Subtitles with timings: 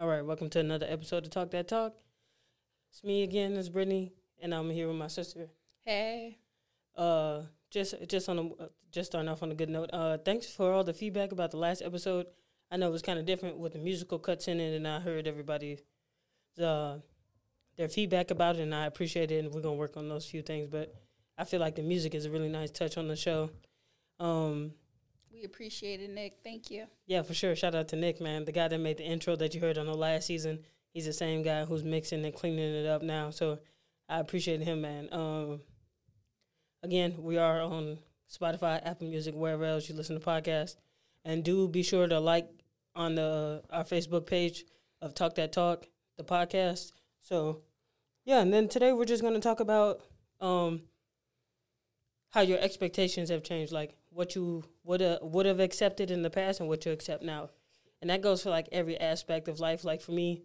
[0.00, 1.92] All right, welcome to another episode of Talk That Talk.
[2.90, 5.50] It's me again, it's Brittany, and I'm here with my sister.
[5.84, 6.38] Hey.
[6.96, 9.90] Uh, just just on a, uh, just starting off on a good note.
[9.92, 12.28] Uh, thanks for all the feedback about the last episode.
[12.70, 15.00] I know it was kind of different with the musical cuts in it, and I
[15.00, 15.80] heard everybody
[16.58, 16.96] uh,
[17.76, 19.44] their feedback about it, and I appreciate it.
[19.44, 20.94] And we're gonna work on those few things, but
[21.36, 23.50] I feel like the music is a really nice touch on the show.
[24.18, 24.72] Um,
[25.40, 26.38] we appreciate it, Nick.
[26.44, 26.84] Thank you.
[27.06, 27.56] Yeah, for sure.
[27.56, 29.86] Shout out to Nick, man, the guy that made the intro that you heard on
[29.86, 30.60] the last season.
[30.92, 33.30] He's the same guy who's mixing and cleaning it up now.
[33.30, 33.58] So
[34.08, 35.08] I appreciate him, man.
[35.12, 35.60] Um,
[36.82, 37.98] again, we are on
[38.30, 40.76] Spotify, Apple Music, wherever else you listen to podcasts,
[41.24, 42.48] and do be sure to like
[42.94, 44.64] on the our Facebook page
[45.00, 45.86] of Talk That Talk,
[46.18, 46.92] the podcast.
[47.20, 47.62] So
[48.26, 50.02] yeah, and then today we're just gonna talk about
[50.40, 50.82] um,
[52.30, 56.30] how your expectations have changed, like what you would uh, would have accepted in the
[56.30, 57.50] past and what you accept now,
[58.00, 59.84] and that goes for like every aspect of life.
[59.84, 60.42] Like for me,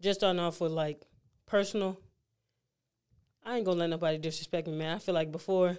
[0.00, 1.02] just starting off with like
[1.46, 2.00] personal,
[3.44, 4.96] I ain't gonna let nobody disrespect me, man.
[4.96, 5.78] I feel like before,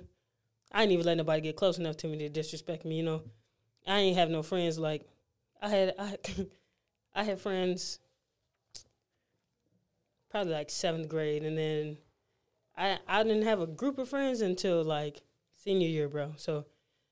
[0.71, 2.95] I ain't even let nobody get close enough to me to disrespect me.
[2.97, 3.21] You know,
[3.85, 4.79] I ain't have no friends.
[4.79, 5.05] Like
[5.61, 6.17] I had, I,
[7.15, 7.99] I had friends
[10.29, 11.97] probably like seventh grade, and then
[12.77, 15.21] I I didn't have a group of friends until like
[15.55, 16.33] senior year, bro.
[16.37, 16.65] So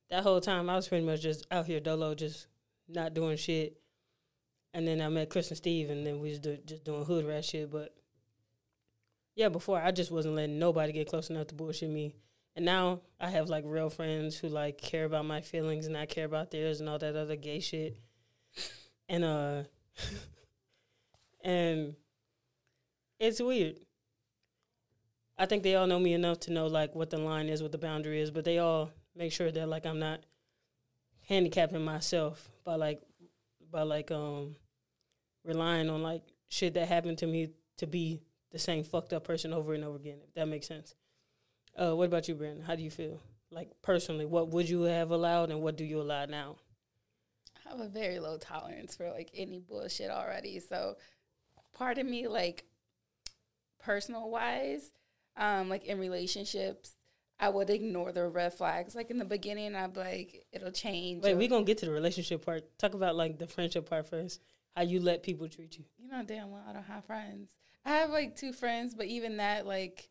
[0.10, 2.48] that whole time I was pretty much just out here dolo, just
[2.88, 3.78] not doing shit.
[4.74, 7.26] And then I met Chris and Steve, and then we was do, just doing hood
[7.26, 7.72] rat shit.
[7.72, 7.96] But
[9.36, 12.14] yeah, before I just wasn't letting nobody get close enough to bullshit me.
[12.56, 16.06] And now I have like real friends who like care about my feelings and I
[16.06, 17.98] care about theirs and all that other gay shit.
[19.10, 19.64] And uh
[21.44, 21.96] and
[23.20, 23.80] it's weird.
[25.38, 27.74] I think they all know me enough to know like what the line is, what
[27.74, 30.22] the boundary is, but they all make sure that like I'm not
[31.28, 33.02] handicapping myself by like
[33.72, 34.56] by like um
[35.44, 38.22] relying on like shit that happened to me to be
[38.52, 40.96] the same fucked up person over and over again, if that makes sense.
[41.78, 42.64] Uh, what about you, Brandon?
[42.64, 43.20] How do you feel?
[43.52, 46.56] Like personally, what would you have allowed and what do you allow now?
[47.66, 50.60] I have a very low tolerance for like any bullshit already.
[50.60, 50.96] So
[51.74, 52.66] part of me, like
[53.80, 54.92] personal wise,
[55.38, 56.96] um, like in relationships,
[57.40, 58.96] I would ignore the red flags.
[58.96, 61.24] Like in the beginning, I'd be like, it'll change.
[61.24, 62.64] Wait, we're gonna get to the relationship part.
[62.80, 64.42] Talk about like the friendship part first.
[64.76, 65.86] How you let people treat you.
[65.98, 67.56] You know damn well I don't have friends.
[67.86, 70.10] I have like two friends, but even that, like,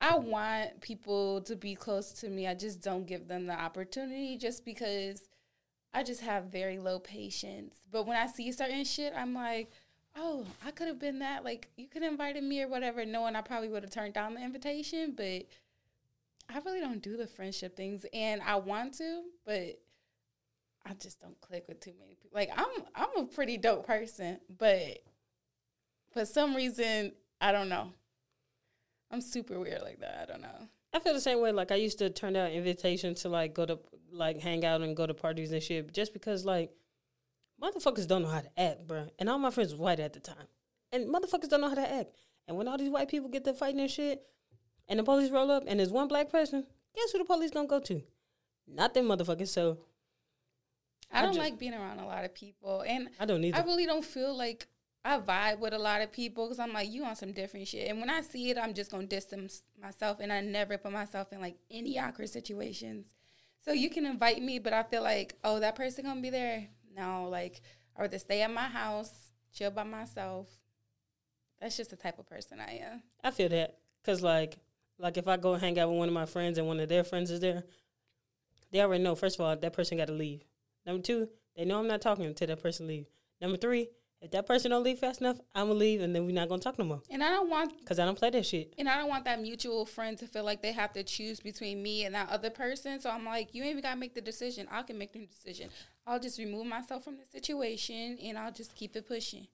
[0.00, 2.46] I want people to be close to me.
[2.46, 5.22] I just don't give them the opportunity just because
[5.94, 7.82] I just have very low patience.
[7.90, 9.70] But when I see certain shit, I'm like,
[10.16, 11.44] oh, I could have been that.
[11.44, 14.34] Like, you could have invited me or whatever, knowing I probably would have turned down
[14.34, 15.14] the invitation.
[15.16, 15.46] But
[16.48, 19.80] I really don't do the friendship things, and I want to, but
[20.84, 22.30] I just don't click with too many people.
[22.34, 24.98] Like, I'm I'm a pretty dope person, but
[26.12, 27.92] for some reason, I don't know.
[29.10, 30.18] I'm super weird like that.
[30.22, 30.68] I don't know.
[30.92, 31.52] I feel the same way.
[31.52, 33.78] Like I used to turn down invitations to like go to
[34.10, 36.70] like hang out and go to parties and shit, just because like
[37.62, 39.08] motherfuckers don't know how to act, bro.
[39.18, 40.46] And all my friends was white at the time,
[40.92, 42.14] and motherfuckers don't know how to act.
[42.48, 44.22] And when all these white people get to fighting and shit,
[44.88, 46.64] and the police roll up, and there's one black person,
[46.94, 48.02] guess who the police gonna go to?
[48.66, 49.48] Not them motherfuckers.
[49.48, 49.78] So
[51.12, 53.58] I don't just, like being around a lot of people, and I don't either.
[53.58, 54.66] I really don't feel like
[55.04, 57.88] I vibe with a lot of people because I'm like, you on some different shit.
[57.88, 61.32] And when I see it, I'm just gonna distance myself, and I never put myself
[61.32, 63.14] in like any awkward situations.
[63.64, 66.68] So you can invite me, but I feel like, oh, that person gonna be there.
[66.96, 67.60] No, like
[67.96, 69.12] I rather stay at my house,
[69.52, 70.48] chill by myself.
[71.60, 73.02] That's just the type of person I am.
[73.22, 74.56] I feel that because like,
[74.98, 77.04] like if I go hang out with one of my friends and one of their
[77.04, 77.64] friends is there,
[78.72, 79.14] they already know.
[79.14, 80.42] First of all, that person got to leave.
[80.84, 83.06] Number two, they know I'm not talking until that person leave.
[83.40, 83.88] Number three,
[84.22, 86.62] if that person don't leave fast enough, I'm gonna leave, and then we're not gonna
[86.62, 87.02] talk no more.
[87.10, 88.72] And I don't want because I don't play that shit.
[88.78, 91.82] And I don't want that mutual friend to feel like they have to choose between
[91.82, 92.98] me and that other person.
[92.98, 94.66] So I'm like, you ain't even gotta make the decision.
[94.70, 95.68] I can make the decision.
[96.06, 99.48] I'll just remove myself from the situation, and I'll just keep it pushing.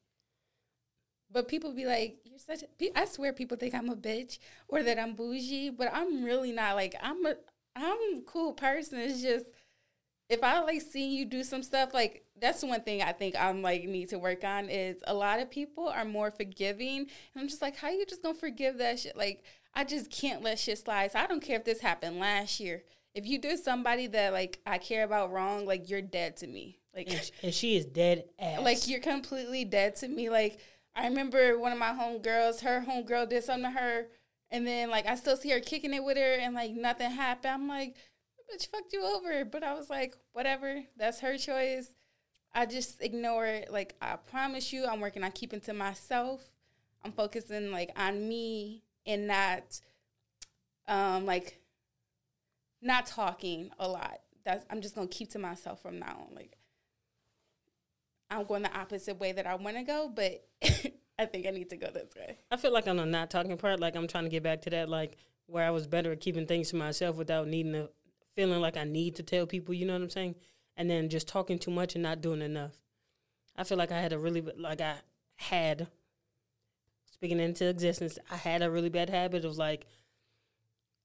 [1.32, 4.38] But people be like, "You're such." A, I swear, people think I'm a bitch
[4.68, 6.76] or that I'm bougie, but I'm really not.
[6.76, 7.36] Like I'm a,
[7.74, 8.98] I'm a cool person.
[8.98, 9.46] It's just
[10.32, 13.60] if I like seeing you do some stuff, like that's one thing I think I'm
[13.60, 17.00] like need to work on is a lot of people are more forgiving.
[17.00, 19.16] And I'm just like, how you just gonna forgive that shit?
[19.16, 19.44] Like,
[19.74, 21.12] I just can't let shit slide.
[21.12, 22.82] So I don't care if this happened last year.
[23.14, 26.78] If you do somebody that like I care about wrong, like you're dead to me.
[26.96, 28.62] Like and, and she is dead ass.
[28.62, 30.30] Like you're completely dead to me.
[30.30, 30.60] Like
[30.94, 34.06] I remember one of my homegirls, her homegirl did something to her,
[34.50, 37.54] and then like I still see her kicking it with her, and like nothing happened.
[37.54, 37.96] I'm like,
[38.52, 39.44] bitch fucked you over.
[39.44, 41.94] But I was like, whatever, that's her choice.
[42.54, 43.72] I just ignore it.
[43.72, 46.50] Like I promise you, I'm working on keeping to myself.
[47.04, 49.80] I'm focusing like on me and not,
[50.86, 51.60] um, like
[52.80, 54.20] not talking a lot.
[54.44, 56.34] That's I'm just gonna keep to myself from now on.
[56.34, 56.58] Like
[58.32, 60.44] I'm going the opposite way that I want to go, but
[61.18, 62.38] I think I need to go this way.
[62.50, 64.70] I feel like on the not talking part, like I'm trying to get back to
[64.70, 67.90] that, like where I was better at keeping things to myself without needing to
[68.34, 69.74] feeling like I need to tell people.
[69.74, 70.36] You know what I'm saying?
[70.76, 72.72] And then just talking too much and not doing enough.
[73.56, 74.96] I feel like I had a really like I
[75.36, 75.88] had
[77.10, 78.18] speaking into existence.
[78.30, 79.86] I had a really bad habit of like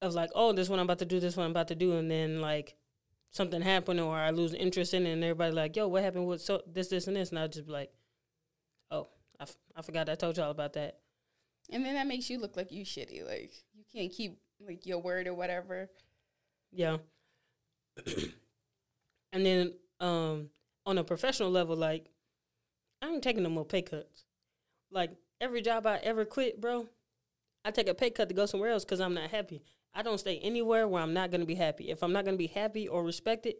[0.02, 1.98] of like, oh, this one I'm about to do, this one I'm about to do,
[1.98, 2.76] and then like
[3.32, 6.42] something happened or I lose interest in it, and everybody like, yo, what happened with
[6.42, 7.92] so this, this, and this, and I'll just be like,
[8.92, 9.08] oh,
[9.40, 11.00] I, f- I forgot I told y'all about that.
[11.72, 13.26] And then that makes you look like you shitty.
[13.28, 15.90] Like you can't keep like your word or whatever.
[16.72, 16.98] Yeah.
[19.34, 20.50] and then um
[20.86, 22.10] on a professional level, like
[23.02, 24.24] I ain't taking no more pay cuts.
[24.92, 26.88] Like every job I ever quit, bro,
[27.66, 29.62] I take a pay cut to go somewhere else because I'm not happy.
[29.98, 31.90] I don't stay anywhere where I'm not gonna be happy.
[31.90, 33.56] If I'm not gonna be happy or respected,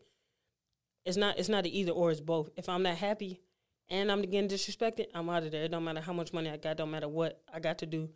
[1.04, 2.12] it's not it's not an either or.
[2.12, 2.52] It's both.
[2.56, 3.42] If I'm not happy
[3.90, 5.64] and I'm getting disrespected, I'm out of there.
[5.64, 6.78] It don't matter how much money I got.
[6.78, 8.10] Don't matter what I got to do.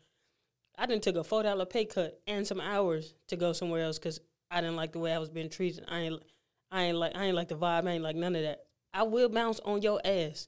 [0.77, 3.97] I didn't took a four dollar pay cut and some hours to go somewhere else
[3.97, 4.19] because
[4.51, 5.85] I didn't like the way I was being treated.
[5.87, 6.21] I ain't
[6.69, 7.87] I ain't like I ain't like the vibe.
[7.87, 8.65] I ain't like none of that.
[8.93, 10.47] I will bounce on your ass.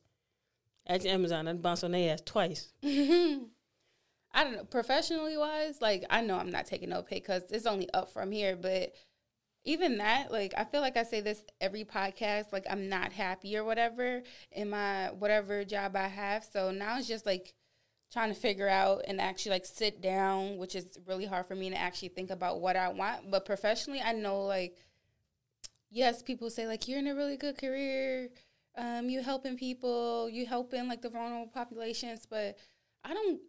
[0.85, 2.71] At Amazon, I bounce on their ass twice.
[4.33, 4.63] I don't know.
[4.63, 8.31] Professionally wise, like I know I'm not taking no pay because it's only up from
[8.31, 8.55] here.
[8.55, 8.93] But
[9.63, 12.51] even that, like I feel like I say this every podcast.
[12.51, 16.43] Like I'm not happy or whatever in my whatever job I have.
[16.43, 17.53] So now it's just like
[18.11, 21.69] trying to figure out and actually like sit down, which is really hard for me
[21.69, 23.29] to actually think about what I want.
[23.29, 24.77] But professionally, I know like
[25.91, 28.29] yes, people say like you're in a really good career.
[28.75, 32.57] Um, you helping people, you helping like the vulnerable populations, but
[33.03, 33.39] I don't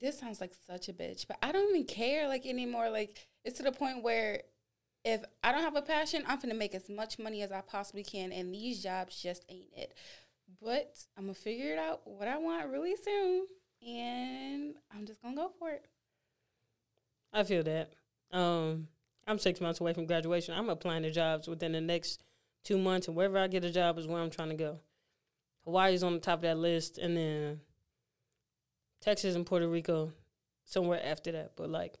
[0.00, 2.90] this sounds like such a bitch, but I don't even care like anymore.
[2.90, 4.42] Like it's to the point where
[5.04, 8.02] if I don't have a passion, I'm gonna make as much money as I possibly
[8.02, 9.94] can, and these jobs just ain't it.
[10.62, 13.46] But I'm gonna figure it out what I want really soon,
[13.86, 15.86] and I'm just gonna go for it.
[17.32, 17.92] I feel that.
[18.32, 18.88] Um,
[19.26, 20.54] I'm six months away from graduation.
[20.54, 22.22] I'm applying to jobs within the next
[22.62, 24.80] two months, and wherever I get a job is where I'm trying to go.
[25.64, 27.60] Hawaii's on the top of that list, and then
[29.04, 30.14] Texas and Puerto Rico
[30.64, 31.52] somewhere after that.
[31.56, 31.98] But like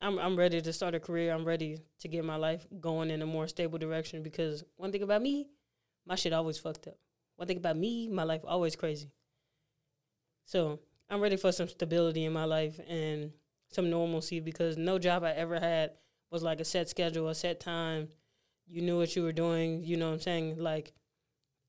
[0.00, 1.34] I'm I'm ready to start a career.
[1.34, 5.02] I'm ready to get my life going in a more stable direction because one thing
[5.02, 5.48] about me,
[6.06, 6.98] my shit always fucked up.
[7.34, 9.10] One thing about me, my life always crazy.
[10.44, 10.78] So
[11.10, 13.32] I'm ready for some stability in my life and
[13.68, 15.92] some normalcy because no job I ever had
[16.30, 18.08] was like a set schedule, a set time.
[18.68, 19.82] You knew what you were doing.
[19.82, 20.58] You know what I'm saying?
[20.58, 20.92] Like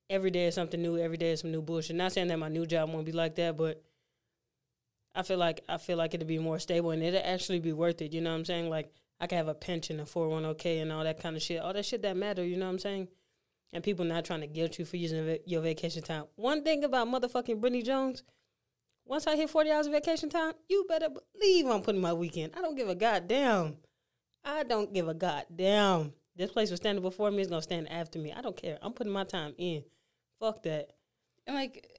[0.07, 0.99] every day is something new.
[0.99, 1.95] Every day is some new bullshit.
[1.95, 3.83] Not saying that my new job won't be like that, but
[5.15, 8.01] I feel like I feel like it'd be more stable and it'd actually be worth
[8.01, 8.13] it.
[8.13, 8.69] You know what I'm saying?
[8.69, 11.61] Like I could have a pension, a 401k, and all that kind of shit.
[11.61, 12.43] All that shit that matter.
[12.43, 13.07] You know what I'm saying?
[13.71, 16.25] And people not trying to guilt you for using your vacation time.
[16.35, 18.23] One thing about motherfucking Brittany Jones,
[19.05, 22.53] once I hit 40 hours of vacation time, you better believe I'm putting my weekend.
[22.55, 23.77] I don't give a goddamn.
[24.43, 26.13] I don't give a goddamn.
[26.35, 28.31] This place was standing before me, is gonna stand after me.
[28.31, 28.77] I don't care.
[28.81, 29.83] I'm putting my time in.
[30.39, 30.91] Fuck that.
[31.47, 31.92] And like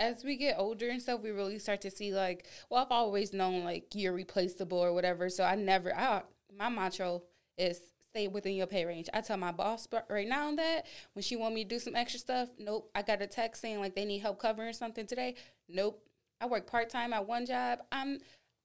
[0.00, 3.32] as we get older and stuff, we really start to see like, well, I've always
[3.32, 5.28] known like you're replaceable or whatever.
[5.28, 6.22] So I never, I,
[6.58, 7.20] my mantra
[7.58, 7.80] is
[8.10, 9.08] stay within your pay range.
[9.12, 12.18] I tell my boss right now that when she want me to do some extra
[12.18, 12.90] stuff, nope.
[12.94, 15.36] I got a text saying like they need help covering something today.
[15.68, 16.02] Nope.
[16.40, 17.80] I work part time at one job.
[17.92, 18.20] I'm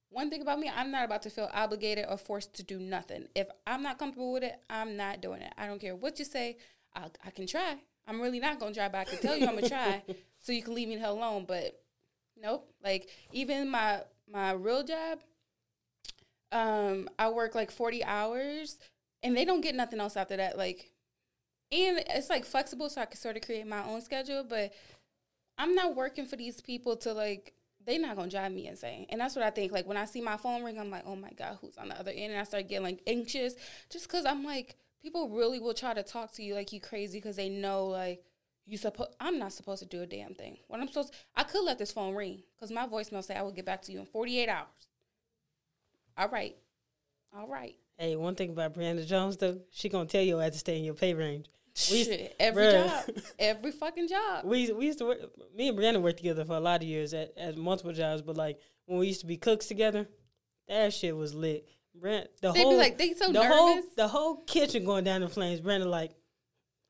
[0.10, 3.28] one thing about me, I'm not about to feel obligated or forced to do nothing.
[3.36, 5.54] If I'm not comfortable with it, I'm not doing it.
[5.58, 6.58] I don't care what you say.
[6.96, 7.76] I, I can try.
[8.08, 10.04] I'm really not gonna try, but I can tell you I'm gonna try.
[10.40, 11.46] so you can leave me the hell alone.
[11.48, 11.82] But
[12.42, 12.70] nope.
[12.84, 15.20] Like even my my real job,
[16.52, 18.78] um, I work like forty hours,
[19.24, 20.58] and they don't get nothing else after that.
[20.58, 20.92] Like,
[21.72, 24.44] and it's like flexible, so I can sort of create my own schedule.
[24.44, 24.74] But
[25.58, 27.54] I'm not working for these people to like.
[27.86, 29.72] They're not gonna drive me insane, and that's what I think.
[29.72, 32.00] Like when I see my phone ring, I'm like, "Oh my god, who's on the
[32.00, 33.54] other end?" And I start getting like anxious,
[33.92, 37.20] just because I'm like, people really will try to talk to you like you crazy
[37.20, 38.24] because they know like
[38.66, 40.58] you supposed I'm not supposed to do a damn thing.
[40.68, 43.52] What I'm supposed I could let this phone ring because my voicemail say I will
[43.52, 44.88] get back to you in 48 hours.
[46.18, 46.56] All right,
[47.38, 47.76] all right.
[48.00, 50.78] Hey, one thing about Brianna Jones though, she gonna tell you I have to stay
[50.78, 51.46] in your pay range.
[51.92, 53.06] We Shit, every bruh.
[53.06, 54.44] job, every fucking job.
[54.46, 55.20] We we used to work.
[55.56, 58.38] Me and Brianna worked together for a lot of years at, at multiple jobs, but
[58.38, 60.08] like when we used to be cooks together,
[60.68, 61.68] that shit was lit.
[62.00, 63.50] Brent, the They'd whole like they so the nervous.
[63.56, 65.62] whole the whole kitchen going down in flames.
[65.62, 66.12] Brandon like,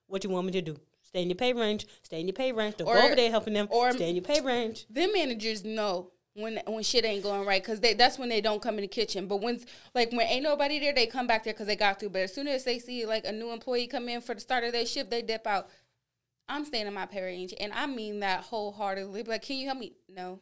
[0.08, 0.78] what you want me to do?
[1.04, 1.86] Stay in your pay range.
[2.04, 2.78] Stay in your pay range.
[2.78, 3.68] Don't Or- go over there helping them.
[3.72, 4.86] or- stay in your pay range.
[4.90, 8.76] them managers know when when shit ain't going right because that's when they don't come
[8.76, 9.28] in the kitchen.
[9.28, 9.62] But when
[9.94, 12.10] like when ain't nobody there, they come back there because they got to.
[12.10, 14.64] But as soon as they see like a new employee come in for the start
[14.64, 15.70] of their shift, they dip out.
[16.48, 19.24] I'm staying in my pay range, and I mean that wholeheartedly.
[19.24, 19.94] Like, can you help me?
[20.08, 20.40] No.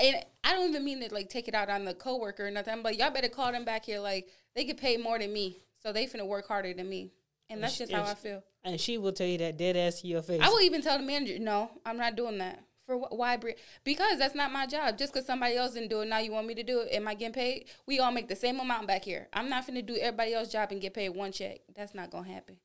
[0.00, 2.72] And I don't even mean to like take it out on the coworker or nothing.
[2.72, 4.00] I'm like, y'all better call them back here.
[4.00, 7.12] Like they get paid more than me, so they finna work harder than me,
[7.50, 8.42] and that's just how I feel.
[8.64, 10.40] And she will tell you that dead ass to your face.
[10.42, 12.60] I will even tell the manager, no, I'm not doing that.
[12.86, 13.38] For wh- why?
[13.84, 14.98] Because that's not my job.
[14.98, 16.88] Just because somebody else didn't do it, now you want me to do it?
[16.92, 17.66] Am I getting paid?
[17.86, 19.28] We all make the same amount back here.
[19.32, 21.60] I'm not finna do everybody else's job and get paid one check.
[21.76, 22.56] That's not gonna happen.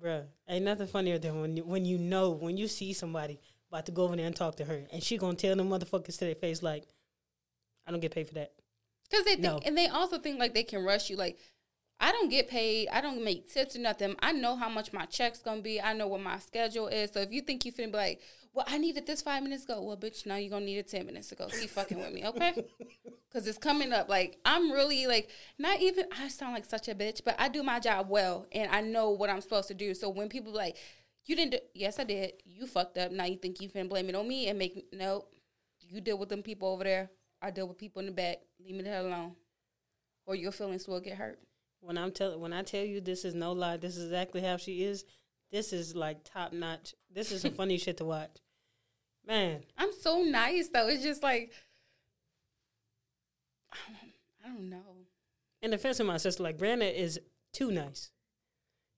[0.00, 3.86] Bruh, ain't nothing funnier than when you, when you know when you see somebody about
[3.86, 6.24] to go over there and talk to her, and she gonna tell them motherfuckers to
[6.24, 6.84] their face like,
[7.86, 8.52] "I don't get paid for that."
[9.10, 9.60] Because they think, No.
[9.64, 11.16] and they also think like they can rush you.
[11.16, 11.38] Like,
[12.00, 12.88] I don't get paid.
[12.88, 14.14] I don't make tips or nothing.
[14.20, 15.80] I know how much my check's gonna be.
[15.80, 17.10] I know what my schedule is.
[17.12, 18.20] So if you think you finna be like,
[18.54, 19.82] well, I needed this five minutes ago.
[19.82, 21.48] Well, bitch, now you're gonna need it ten minutes ago.
[21.48, 22.64] Keep fucking with me, okay?
[23.30, 24.08] Because it's coming up.
[24.08, 26.06] Like I'm really like not even.
[26.18, 29.10] I sound like such a bitch, but I do my job well, and I know
[29.10, 29.92] what I'm supposed to do.
[29.92, 30.76] So when people be like,
[31.28, 31.52] you didn't.
[31.52, 32.32] Do, yes, I did.
[32.44, 33.12] You fucked up.
[33.12, 35.26] Now you think you finna blame it on me and make no.
[35.80, 37.10] You deal with them people over there.
[37.40, 38.38] I deal with people in the back.
[38.58, 39.32] Leave me the hell alone,
[40.26, 41.38] or your feelings will get hurt.
[41.80, 44.56] When I'm tell when I tell you this is no lie, this is exactly how
[44.56, 45.04] she is.
[45.52, 46.94] This is like top notch.
[47.12, 48.36] This is some funny shit to watch.
[49.26, 50.88] Man, I'm so nice though.
[50.88, 51.52] It's just like
[53.72, 54.96] I don't know.
[55.60, 57.20] in defense of my sister, like Brandon is
[57.52, 58.10] too nice.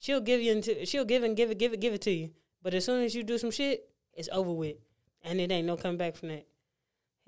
[0.00, 2.30] She'll give you into she'll give and give it, give it, give it to you.
[2.62, 4.76] But as soon as you do some shit, it's over with.
[5.22, 6.46] And it ain't no coming back from that.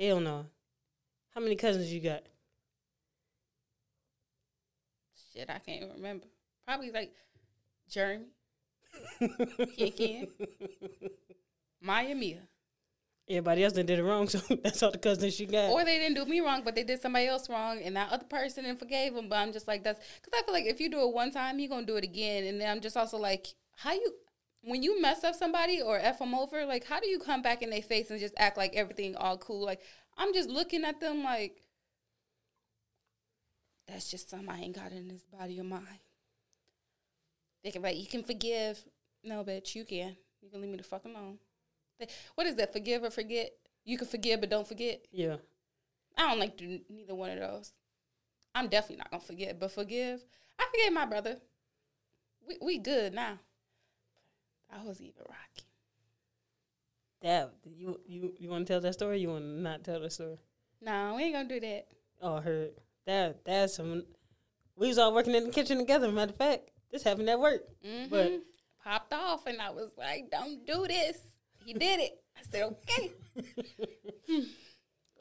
[0.00, 0.46] Hell no.
[1.34, 2.22] How many cousins you got?
[5.32, 6.26] Shit, I can't even remember.
[6.66, 7.12] Probably like
[7.88, 8.26] Jeremy,
[9.18, 10.26] Ken Ken,
[11.80, 12.38] Maya Mia.
[13.28, 15.70] Everybody else done did it wrong, so that's all the cousins she got.
[15.70, 18.24] Or they didn't do me wrong, but they did somebody else wrong, and that other
[18.24, 19.28] person and forgave them.
[19.28, 21.58] But I'm just like that's because I feel like if you do it one time,
[21.58, 22.44] you're gonna do it again.
[22.44, 24.12] And then I'm just also like, how you
[24.62, 27.62] when you mess up somebody or f them over, like how do you come back
[27.62, 29.64] in their face and just act like everything all cool?
[29.64, 29.80] Like
[30.16, 31.62] I'm just looking at them like
[33.86, 36.00] that's just something I ain't got in this body of mine.
[37.64, 38.84] Can like you can forgive.
[39.22, 40.16] No, bitch, you can.
[40.40, 41.38] You can leave me the fuck alone.
[42.34, 42.72] What is that?
[42.72, 43.50] Forgive or forget?
[43.84, 45.04] You can forgive but don't forget.
[45.12, 45.36] yeah.
[46.16, 47.72] I don't like do neither one of those.
[48.54, 50.24] I'm definitely not gonna forget, but forgive.
[50.58, 51.38] I forgave my brother.
[52.46, 53.38] We we good now.
[54.70, 55.66] I was even rocky.
[57.22, 59.20] That you you you want to tell that story?
[59.20, 60.38] You want to not tell that story?
[60.80, 61.86] No, we ain't gonna do that.
[62.20, 62.70] Oh, I heard
[63.06, 63.44] that.
[63.44, 64.04] That's some.
[64.76, 66.10] We was all working in the kitchen together.
[66.10, 67.62] Matter of fact, this happened at work.
[67.84, 68.32] hmm But
[68.82, 71.18] popped off, and I was like, "Don't do this."
[71.64, 72.22] He did it.
[72.36, 73.12] I said, "Okay."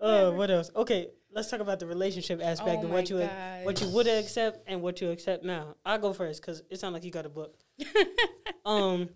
[0.01, 0.71] uh, what else?
[0.75, 3.17] Okay, let's talk about the relationship aspect Oh and what you
[3.63, 3.93] what you gosh.
[3.93, 5.75] would accept and what you accept now.
[5.85, 7.55] I'll go first because it sounds like you got a book.
[8.65, 9.09] um,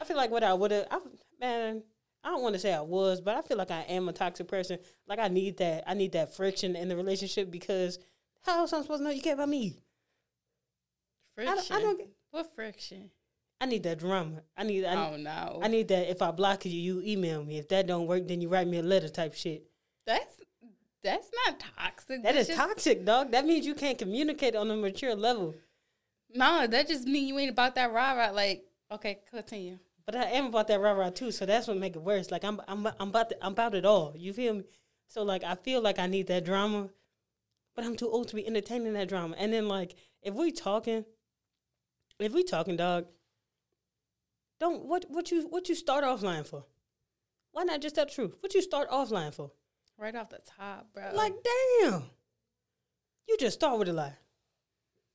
[0.00, 0.86] I feel like what I would have,
[1.40, 1.82] man.
[2.24, 4.46] I don't want to say I was, but I feel like I am a toxic
[4.46, 4.78] person.
[5.08, 5.84] Like I need that.
[5.86, 7.98] I need that friction in the relationship because
[8.42, 9.76] how else am I supposed to know you care about me?
[11.36, 11.56] I friction.
[11.56, 12.00] don't, I don't.
[12.30, 13.10] what friction?
[13.62, 14.42] I need that drama.
[14.56, 14.84] I need.
[14.84, 16.10] I, oh no, I need that.
[16.10, 17.58] If I block you, you email me.
[17.58, 19.62] If that don't work, then you write me a letter type shit.
[20.04, 20.40] that's
[21.04, 22.22] that's not toxic.
[22.24, 23.30] That That's is just- toxic, dog.
[23.30, 25.54] That means you can't communicate on a mature level.
[26.34, 28.30] No, that just mean you ain't about that rah rah.
[28.30, 29.78] Like, okay, continue.
[30.06, 32.32] But I am about that rah rah too, so that's what make it worse.
[32.32, 34.12] Like I'm, I'm, I'm about, the, I'm about it all.
[34.16, 34.64] You feel me?
[35.06, 36.88] So like I feel like I need that drama,
[37.76, 39.36] but I'm too old to be entertaining that drama.
[39.38, 41.04] And then like if we talking,
[42.18, 43.06] if we talking, dog,
[44.62, 46.64] don't what what you what you start offline for?
[47.52, 48.34] Why not just tell the truth?
[48.40, 49.50] What you start offline for?
[49.98, 51.10] Right off the top, bro.
[51.14, 52.04] Like damn,
[53.28, 54.16] you just start with a lie.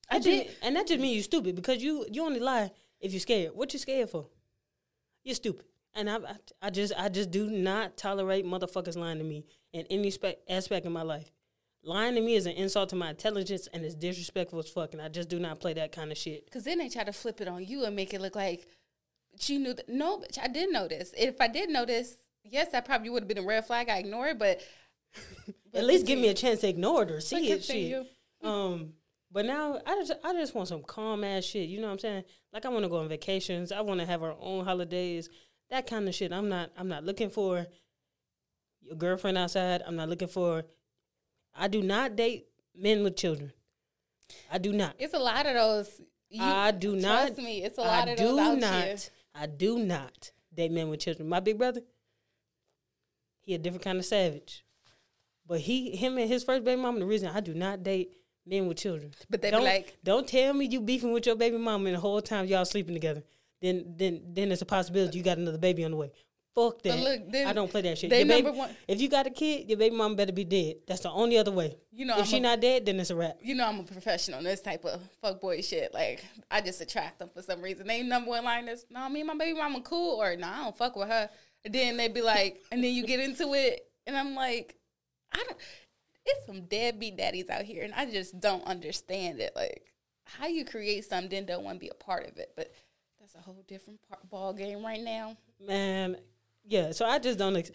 [0.09, 0.55] I That just- did.
[0.61, 3.53] and that just means you're stupid because you you only lie if you're scared.
[3.55, 4.27] What you scared for?
[5.23, 5.65] You're stupid.
[5.95, 9.85] And I, I, I just I just do not tolerate motherfuckers lying to me in
[9.89, 11.31] any spe- aspect of my life.
[11.83, 14.93] Lying to me is an insult to my intelligence and it's disrespectful as fuck.
[14.93, 16.45] And I just do not play that kind of shit.
[16.45, 18.67] Because then they try to flip it on you and make it look like
[19.39, 19.89] she knew that.
[19.89, 21.13] No, bitch, I did know this.
[21.17, 23.89] If I did notice, yes, that probably would have been a red flag.
[23.89, 24.61] I ignore it, but.
[25.73, 27.63] At least give me a chance to ignore it or see it.
[27.63, 28.07] Shit.
[28.43, 28.93] Um,
[29.31, 31.69] but now I just I just want some calm ass shit.
[31.69, 32.23] You know what I'm saying?
[32.53, 33.71] Like I want to go on vacations.
[33.71, 35.29] I want to have our own holidays.
[35.69, 36.31] That kind of shit.
[36.31, 37.67] I'm not I'm not looking for
[38.81, 39.83] your girlfriend outside.
[39.85, 40.63] I'm not looking for.
[41.55, 43.51] I do not date men with children.
[44.51, 44.95] I do not.
[44.97, 46.01] It's a lot of those.
[46.29, 47.27] You, I do not.
[47.27, 48.83] Trust me, it's a lot I of those do out not.
[48.83, 48.97] here.
[49.39, 51.29] I do not date men with children.
[51.29, 51.81] My big brother,
[53.41, 54.63] he a different kind of savage.
[55.45, 56.99] But he, him, and his first baby mama.
[56.99, 59.11] The reason I do not date men with children.
[59.29, 61.99] But they don't like- don't tell me you beefing with your baby mama and the
[62.01, 63.23] whole time y'all sleeping together.
[63.61, 66.11] Then, then, then it's a possibility you got another baby on the way.
[66.57, 66.97] Fuck that.
[66.99, 68.09] look, then I don't play that shit.
[68.09, 70.77] they Your baby- one- If you got a kid, your baby mama better be dead.
[70.87, 71.77] That's the only other way.
[71.91, 73.37] You know, if I'm she a- not dead, then it's a wrap.
[73.43, 75.93] you know I'm a professional in this type of fuckboy shit.
[75.93, 77.85] Like I just attract them for some reason.
[77.85, 80.63] They number one line is, "No, me and my baby mama cool," or "No, I
[80.63, 81.29] don't fuck with her."
[81.63, 84.77] And then they be like, and then you get into it, and I'm like,
[85.31, 85.57] I don't.
[86.25, 89.51] It's some deadbeat daddies out here, and I just don't understand it.
[89.55, 89.93] Like
[90.25, 92.51] how you create something, then don't want to be a part of it.
[92.55, 92.71] But
[93.19, 95.37] that's a whole different part, ball game right now.
[95.59, 96.17] Man,
[96.67, 96.91] yeah.
[96.91, 97.55] So I just don't.
[97.55, 97.71] Ex-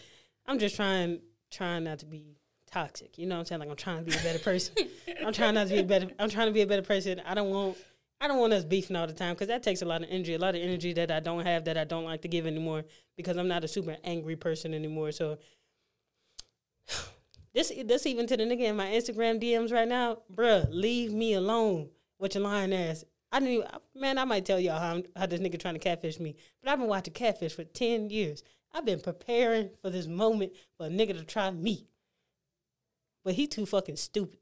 [0.46, 1.20] I'm just trying,
[1.50, 2.37] trying not to be
[2.70, 3.18] toxic.
[3.18, 3.61] You know what I'm saying?
[3.61, 4.75] Like I'm trying to be a better person.
[5.26, 6.08] I'm trying not to be a better.
[6.18, 7.20] I'm trying to be a better person.
[7.26, 7.76] I don't want.
[8.20, 10.34] I don't want us beefing all the time because that takes a lot of energy.
[10.34, 12.84] A lot of energy that I don't have that I don't like to give anymore
[13.16, 15.11] because I'm not a super angry person anymore.
[15.11, 15.38] So
[17.54, 21.34] this this even to the nigga in my Instagram DMs right now, bruh, leave me
[21.34, 21.88] alone.
[22.18, 23.04] What your lying ass.
[23.32, 24.18] I didn't even, man.
[24.18, 26.78] I might tell y'all how I'm, how this nigga trying to catfish me, but I've
[26.78, 28.44] been watching catfish for ten years.
[28.75, 31.87] I've been preparing for this moment for a nigga to try me,
[33.25, 34.38] but he too fucking stupid.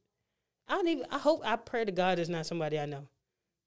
[0.69, 1.07] I don't even.
[1.11, 1.43] I hope.
[1.45, 3.09] I pray to God it's not somebody I know.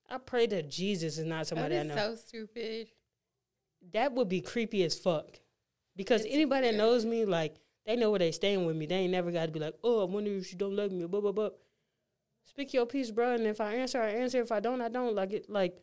[0.10, 1.96] I pray that Jesus is not That somebody I know.
[1.96, 2.88] so stupid.
[3.92, 5.40] that would be creepy as fuck.
[5.96, 7.56] Because It's anybody that knows me, like
[7.86, 8.86] they know where they staying with me.
[8.86, 11.06] They ain't never got to be like, oh, I wonder if she don't love me.
[11.06, 11.50] Blah blah blah.
[12.46, 13.34] Speak your piece, bro.
[13.34, 14.42] And if I answer, I answer.
[14.42, 15.14] If I don't, I don't.
[15.16, 15.50] Like it.
[15.50, 15.78] Like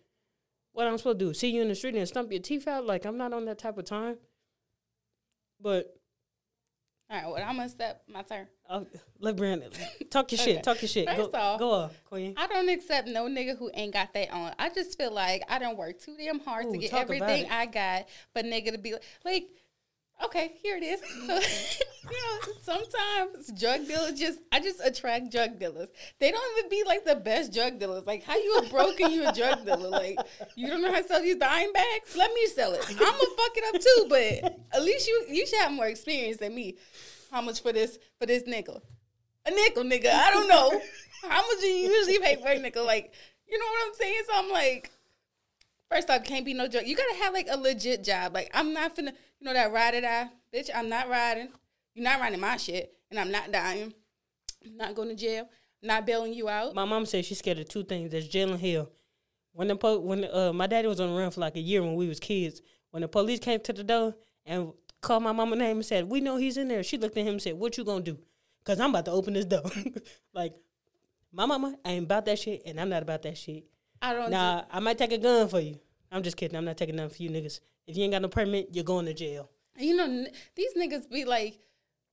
[0.72, 1.34] what I'm supposed to do?
[1.34, 2.86] See you in the street and stump your teeth out?
[2.86, 4.16] Like I'm not on that type of time.
[5.62, 5.94] But
[7.10, 8.46] All right, well I'm gonna step my turn.
[8.68, 8.84] uh,
[9.18, 9.70] let Brandon
[10.10, 10.54] talk your Okay.
[10.54, 10.62] shit.
[10.62, 11.08] Talk your shit.
[11.08, 12.34] First go, off- go off, Queen.
[12.36, 14.54] I don't accept no nigga who ain't got that on.
[14.58, 17.46] I just feel like I don't work too damn hard to get everything.
[17.50, 19.44] I got, but nigga to be like, like,
[20.24, 21.00] okay, here it is.
[22.02, 25.88] You know, sometimes drug dealers just, I just attract drug dealers.
[26.18, 28.04] They don't even be like the best drug dealers.
[28.04, 29.90] Like, how you a broken, you a drug dealer?
[29.90, 30.18] Like,
[30.56, 32.16] you don't know how to sell these dime bags?
[32.16, 32.84] Let me sell it.
[32.88, 36.38] I'm gonna fuck it up too, but at least you, you should have more experience
[36.38, 36.78] than me.
[37.30, 38.82] How much for this, for this nickel?
[39.46, 40.12] a nickel, nigga.
[40.12, 40.80] I don't know.
[41.22, 42.84] How much do you usually pay for a nickel?
[42.84, 43.12] Like,
[43.48, 44.22] you know what I'm saying?
[44.26, 44.90] So I'm like,
[45.90, 46.86] first off, can't be no joke.
[46.86, 48.34] You gotta have like a legit job.
[48.34, 50.28] Like, I'm not finna, you know, that ride or die.
[50.54, 51.48] Bitch, I'm not riding.
[51.94, 52.92] You're not riding my shit.
[53.10, 53.92] And I'm not dying.
[54.64, 55.48] I'm not going to jail.
[55.82, 56.74] Not bailing you out.
[56.74, 58.10] My mom said she's scared of two things.
[58.10, 58.90] That's jail and hell.
[59.52, 61.82] When the po- when uh, my daddy was on the run for like a year
[61.82, 65.56] when we was kids, when the police came to the door and called my mama
[65.56, 67.76] name and said, "We know he's in there," she looked at him and said, "What
[67.76, 68.18] you gonna do?"
[68.64, 69.62] Cause I'm about to open this door.
[70.34, 70.54] like
[71.32, 73.64] my mama ain't about that shit, and I'm not about that shit.
[74.02, 75.78] I don't Nah, I might take a gun for you.
[76.10, 76.56] I'm just kidding.
[76.56, 77.60] I'm not taking nothing for you niggas.
[77.86, 79.50] If you ain't got no permit, you're going to jail.
[79.78, 81.58] You know, n- these niggas be like,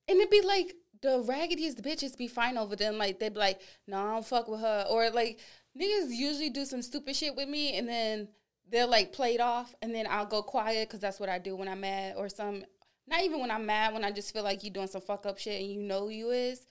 [0.08, 2.98] and it be like the raggediest bitches be fine over them.
[2.98, 5.40] Like they be like, no, I don't fuck with her, or like
[5.80, 8.28] niggas usually do some stupid shit with me, and then
[8.70, 11.56] they'll like play it off, and then I'll go quiet because that's what I do
[11.56, 12.64] when I'm mad or some.
[13.08, 15.38] Not even when I'm mad, when I just feel like you doing some fuck up
[15.38, 16.68] shit and you know you is.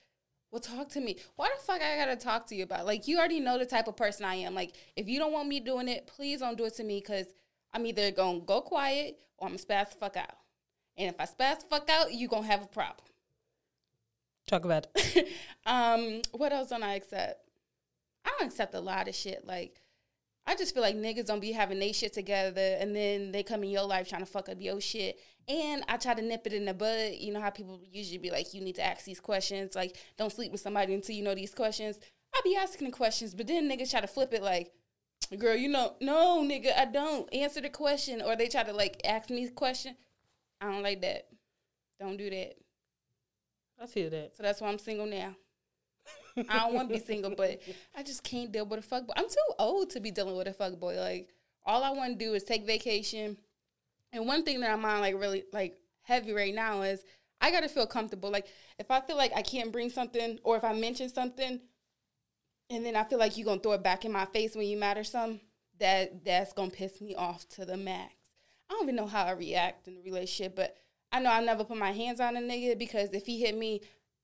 [0.56, 1.18] Well, talk to me.
[1.34, 2.86] Why the fuck I gotta talk to you about?
[2.86, 4.54] Like, you already know the type of person I am.
[4.54, 7.26] Like, if you don't want me doing it, please don't do it to me because
[7.74, 10.34] I'm either gonna go quiet or I'm gonna spaz the fuck out.
[10.96, 13.06] And if I spaz the fuck out, you gonna have a problem.
[14.46, 15.28] Talk about it.
[15.66, 17.46] um, what else don't I accept?
[18.24, 19.46] I don't accept a lot of shit.
[19.46, 19.82] Like,
[20.46, 23.64] I just feel like niggas don't be having they shit together, and then they come
[23.64, 25.18] in your life trying to fuck up your shit.
[25.48, 27.14] And I try to nip it in the bud.
[27.18, 29.74] You know how people usually be like, you need to ask these questions.
[29.74, 31.98] Like, don't sleep with somebody until you know these questions.
[32.34, 34.72] I be asking the questions, but then niggas try to flip it like,
[35.38, 39.00] girl, you know, no, nigga, I don't answer the question, or they try to like
[39.04, 39.96] ask me a question.
[40.60, 41.26] I don't like that.
[41.98, 42.54] Don't do that.
[43.82, 44.36] I feel that.
[44.36, 45.34] So that's why I'm single now.
[46.48, 47.60] I don't want to be single, but
[47.94, 49.14] I just can't deal with a fuck boy.
[49.16, 50.98] I'm too old to be dealing with a fuck boy.
[50.98, 51.30] Like
[51.64, 53.36] all I want to do is take vacation.
[54.12, 57.02] And one thing that I'm on like really like heavy right now is
[57.40, 58.30] I gotta feel comfortable.
[58.30, 58.46] Like
[58.78, 61.60] if I feel like I can't bring something, or if I mention something,
[62.70, 64.76] and then I feel like you're gonna throw it back in my face when you
[64.76, 65.40] mad or something,
[65.78, 68.14] that that's gonna piss me off to the max.
[68.68, 70.76] I don't even know how I react in a relationship, but
[71.12, 73.80] I know I never put my hands on a nigga because if he hit me,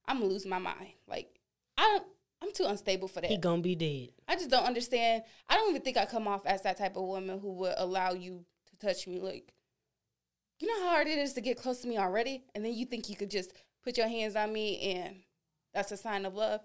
[0.06, 0.92] I'm gonna lose my mind.
[1.06, 1.38] Like
[1.78, 2.04] I don't,
[2.42, 3.30] I'm too unstable for that.
[3.30, 4.08] He gonna be dead.
[4.28, 5.22] I just don't understand.
[5.48, 8.12] I don't even think I come off as that type of woman who would allow
[8.12, 9.20] you to touch me.
[9.20, 9.52] Like,
[10.58, 12.86] you know how hard it is to get close to me already, and then you
[12.86, 13.52] think you could just
[13.84, 15.16] put your hands on me and
[15.74, 16.60] that's a sign of love.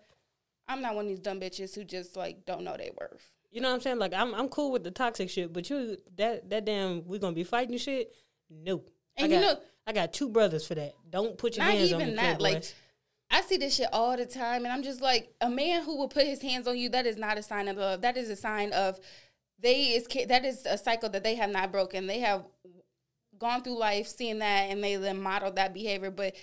[0.68, 3.32] I'm not one of these dumb bitches who just like don't know their worth.
[3.52, 4.00] You know what I'm saying?
[4.00, 7.34] Like I'm I'm cool with the toxic shit, but you that that damn we gonna
[7.34, 8.14] be fighting shit.
[8.50, 8.84] No,
[9.16, 10.94] And I you got, know- I got two brothers for that.
[11.10, 12.42] Don't put your hands on me, that.
[12.42, 12.74] Like Playboys.
[13.30, 16.08] I see this shit all the time, and I'm just like, a man who will
[16.08, 18.02] put his hands on you, that is not a sign of love.
[18.02, 19.00] That is a sign of
[19.60, 22.08] they is that is a cycle that they have not broken.
[22.08, 22.46] They have
[23.38, 26.12] gone through life seeing that, and they then model that behavior.
[26.12, 26.36] But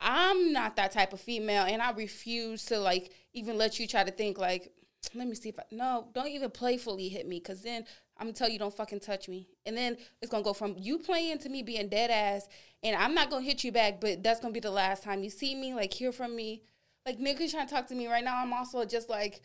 [0.00, 4.04] I'm not that type of female, and I refuse to like even let you try
[4.04, 4.72] to think like,
[5.14, 7.84] let me see if I no, don't even playfully hit me, cause then
[8.18, 10.98] I'm gonna tell you don't fucking touch me, and then it's gonna go from you
[10.98, 12.48] playing to me being dead ass,
[12.82, 15.30] and I'm not gonna hit you back, but that's gonna be the last time you
[15.30, 16.62] see me, like hear from me,
[17.04, 18.42] like niggas trying to talk to me right now.
[18.42, 19.42] I'm also just like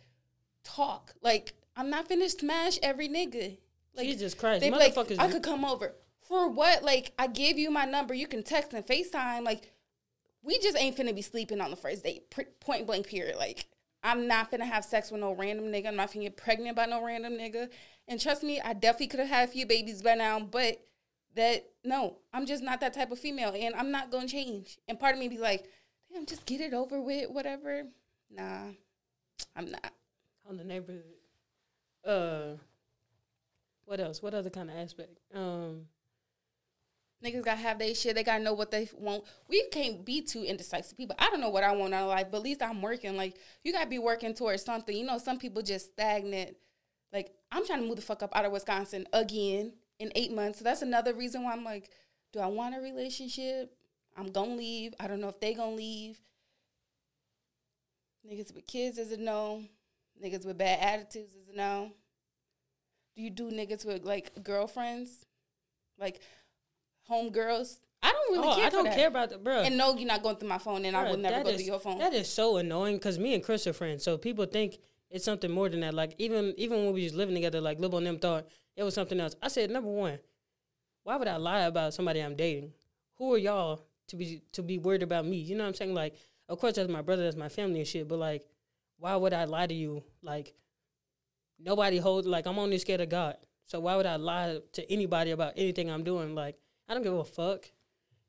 [0.64, 3.58] talk, like I'm not finished smash every nigga.
[3.96, 5.20] Like, Jesus Christ, they like, motherfuckers.
[5.20, 5.94] I could come over
[6.28, 6.84] for what?
[6.84, 9.74] Like I gave you my number, you can text and Facetime, like
[10.44, 12.24] we just ain't finna be sleeping on the first date.
[12.60, 13.38] Point blank, period.
[13.38, 13.68] Like,
[14.04, 15.88] I'm not gonna have sex with no random nigga.
[15.88, 17.70] I'm not finna get pregnant by no random nigga.
[18.08, 20.82] And trust me, I definitely could have had a few babies by now, but
[21.36, 23.54] that, no, I'm just not that type of female.
[23.56, 24.80] And I'm not gonna change.
[24.88, 25.66] And part of me be like,
[26.12, 27.84] damn, just get it over with, whatever.
[28.30, 28.70] Nah,
[29.56, 29.94] I'm not.
[30.50, 31.04] on the neighborhood.
[32.06, 32.58] Uh,
[33.86, 34.22] what else?
[34.22, 35.20] What other kind of aspect?
[35.34, 35.86] Um,
[37.24, 38.16] Niggas gotta have their shit.
[38.16, 39.24] They gotta know what they want.
[39.48, 41.16] We can't be too indecisive people.
[41.20, 43.16] I don't know what I want out of life, but at least I'm working.
[43.16, 44.96] Like you gotta be working towards something.
[44.96, 46.56] You know, some people just stagnant.
[47.14, 50.60] Like I'm trying to move the fuck up out of Wisconsin again in eight months.
[50.60, 51.92] So that's another reason why I'm like,
[52.34, 53.72] do I want a relationship?
[54.18, 54.94] I'm gonna leave.
[55.00, 56.20] I don't know if they gonna leave.
[58.28, 59.64] Niggas with kids is a no.
[60.24, 61.92] Niggas with bad attitudes is a no.
[63.16, 65.26] Do you do niggas with like girlfriends?
[66.00, 66.22] Like
[67.12, 67.80] homegirls?
[68.04, 68.96] I don't really oh, care I don't that.
[68.96, 69.62] care about the bro.
[69.62, 71.66] And no, you're not going through my phone, and I would never go is- through
[71.66, 72.00] your phone.
[72.00, 75.52] That is so annoying because me and Chris are friends, so people think it's something
[75.52, 75.94] more than that.
[75.94, 78.94] Like even even when we was living together, like Lil and them thought it was
[78.94, 79.36] something else.
[79.42, 80.20] I said, number one,
[81.04, 82.74] why would I lie about somebody I'm dating?
[83.18, 85.38] Who are y'all to be to be worried about me?
[85.38, 85.94] You know what I'm saying?
[85.94, 86.16] Like,
[86.50, 88.46] of course that's my brother, that's my family and shit, but like,
[88.98, 90.04] why would I lie to you?
[90.24, 90.54] Like,
[91.60, 93.38] nobody hold like I'm only scared of God.
[93.66, 96.36] So why would I lie to anybody about anything I'm doing?
[96.36, 97.66] Like, I don't give a fuck.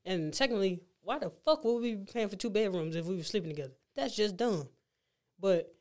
[0.04, 3.22] And secondly, why the fuck would we be paying for two bedrooms if we were
[3.22, 3.74] sleeping together?
[3.94, 4.68] That's just dumb.
[5.38, 5.74] But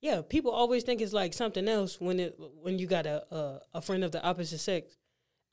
[0.00, 3.60] yeah, people always think it's like something else when it when you got a a,
[3.74, 4.96] a friend of the opposite sex.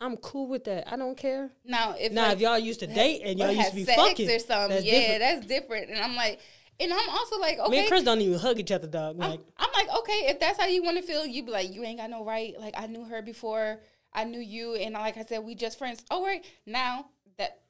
[0.02, 0.92] I'm cool with that.
[0.92, 1.52] I don't care.
[1.64, 4.02] now, if now, like, if y'all used to date and y'all used to be sex
[4.02, 5.20] fucking, or something, that's yeah, different.
[5.20, 5.90] that's different.
[5.92, 6.40] And I'm like,
[6.80, 9.16] and I'm also like, okay, Me and Chris don't even hug each other, dog.
[9.22, 11.72] I'm, Like, I'm like, okay, if that's how you want to feel, you be like,
[11.72, 12.54] you ain't got no right.
[12.60, 13.80] Like I knew her before,
[14.14, 16.04] I knew you, and like I said, we just friends.
[16.12, 17.62] Oh right, now that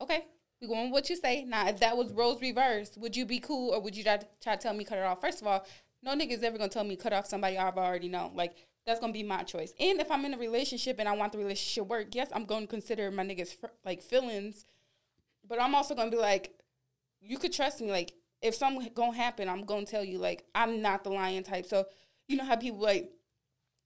[0.00, 0.26] okay,
[0.60, 1.44] we going what you say.
[1.44, 4.56] Now, if that was roles reversed, would you be cool or would you try to,
[4.56, 5.20] tell me cut it off?
[5.20, 5.66] First of all,
[6.02, 8.32] no nigga's ever gonna tell me cut off somebody I've already known.
[8.34, 8.54] Like
[8.86, 9.72] that's gonna be my choice.
[9.80, 12.66] And if I'm in a relationship and I want the relationship work, yes, I'm gonna
[12.66, 14.66] consider my niggas like feelings,
[15.46, 16.52] but I'm also gonna be like,
[17.20, 17.90] you could trust me.
[17.90, 18.12] Like
[18.42, 20.18] if something gonna happen, I'm gonna tell you.
[20.18, 21.66] Like I'm not the lion type.
[21.66, 21.86] So
[22.28, 23.10] you know how people like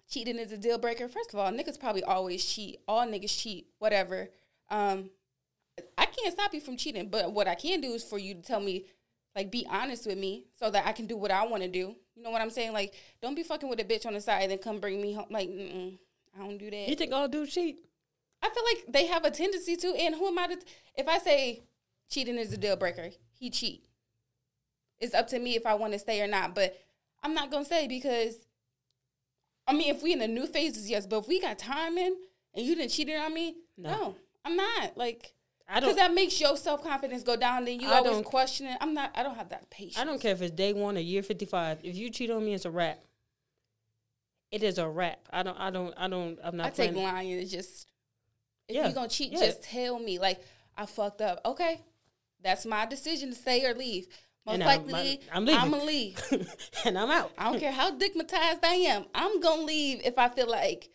[0.09, 1.09] cheating is a deal breaker.
[1.09, 2.81] First of all, niggas probably always cheat.
[2.89, 3.67] All niggas cheat.
[3.79, 4.29] Whatever.
[4.71, 5.11] Um,
[5.97, 8.43] I can't stop you from cheating, but what I can do is for you to
[8.43, 8.87] tell me,
[9.37, 11.95] like, be honest with me so that I can do what I want to do.
[12.17, 12.73] You know what I'm saying?
[12.73, 15.13] Like, don't be fucking with a bitch on the side and then come bring me
[15.13, 15.27] home.
[15.31, 16.89] Like, I don't do that.
[16.89, 17.79] you think all dudes cheat?
[18.43, 19.95] I feel like they have a tendency to.
[19.95, 20.59] And who am I to?
[20.97, 21.63] If I say
[22.09, 23.85] cheating is a deal breaker, he cheat.
[25.01, 26.55] It's up to me if I want to stay or not.
[26.55, 26.77] But
[27.23, 28.39] I'm not gonna say because.
[29.69, 31.07] I mean, if we in the new phases, yes.
[31.07, 32.17] But if we got time in
[32.55, 33.91] and you didn't cheat on me, No.
[33.91, 34.97] no, I'm not.
[34.97, 35.33] Like,
[35.69, 35.91] I don't.
[35.91, 37.67] Because that makes your self confidence go down.
[37.67, 38.79] Then you I always don't- question it.
[38.81, 39.13] I'm not.
[39.15, 39.99] I don't have that patience.
[39.99, 41.79] I don't care if it's day one or year fifty five.
[41.85, 42.99] If you cheat on me, it's a wrap.
[44.51, 45.21] It is a wrap.
[45.31, 45.59] I don't.
[45.61, 45.93] I don't.
[45.99, 46.39] I don't.
[46.43, 46.67] I'm not.
[46.69, 47.31] I take lying.
[47.33, 47.87] It's just
[48.67, 49.41] if Yeah, you're gonna cheat, yeah.
[49.41, 50.19] just tell me.
[50.19, 50.41] Like
[50.77, 51.41] I fucked up.
[51.45, 51.83] Okay,
[52.43, 54.07] that's my decision to stay or leave.
[54.47, 55.61] Most And likely, I'm leaving.
[55.61, 56.23] I'm gonna leave.
[56.85, 57.33] and I'm out.
[57.37, 59.05] I don't care how digmatized I am.
[59.15, 60.89] I'm gonna leave if I feel like,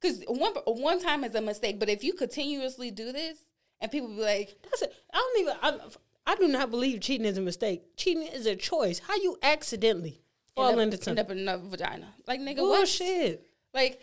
[0.00, 1.80] because one one time is a mistake.
[1.80, 3.44] But if you continuously do this,
[3.80, 4.94] and people be like, That's it.
[5.12, 5.56] I don't even.
[5.62, 5.78] I,
[6.24, 7.96] I do not believe cheating is a mistake.
[7.96, 9.00] Cheating is a choice.
[9.00, 10.22] How you accidentally
[10.54, 11.24] fall end up, into end something?
[11.24, 12.78] up in another vagina, like nigga, what?
[12.78, 13.46] Bullshit.
[13.74, 14.00] Like,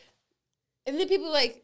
[0.86, 1.63] and then people like,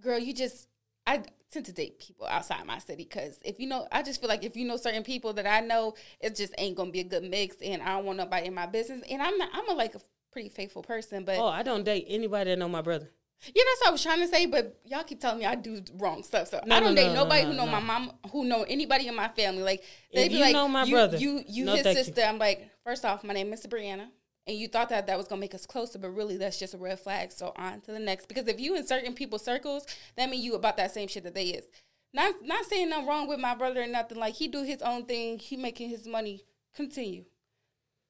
[0.00, 0.68] girl, you just,
[1.06, 4.28] I tend to date people outside my city because if you know, I just feel
[4.28, 7.04] like if you know certain people that I know, it just ain't gonna be a
[7.04, 9.02] good mix, and I don't want nobody in my business.
[9.10, 10.00] And I'm not, I'm a like a
[10.32, 13.10] pretty faithful person, but Oh, I don't date anybody that know my brother.
[13.54, 14.46] yeah, that's what I was trying to say.
[14.46, 17.08] But y'all keep telling me I do wrong stuff, so No, I don't no, date
[17.08, 17.72] no, no, nobody no, who know no.
[17.72, 19.62] my mom, who know anybody in my family.
[19.62, 19.82] Like
[20.12, 22.04] they If be you like, know my you, brother, you, you no, his thank you.
[22.04, 22.22] sister.
[22.22, 24.08] I'm like, first off, my name is Brianna.
[24.46, 26.78] And you thought that that was gonna make us closer, but really that's just a
[26.78, 27.32] red flag.
[27.32, 28.28] So on to the next.
[28.28, 31.34] Because if you in certain people's circles, that mean you about that same shit that
[31.34, 31.66] they is.
[32.12, 34.18] Not not saying nothing wrong with my brother or nothing.
[34.18, 35.38] Like he do his own thing.
[35.38, 36.44] He making his money.
[36.74, 37.24] Continue.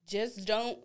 [0.06, 0.78] Just don't.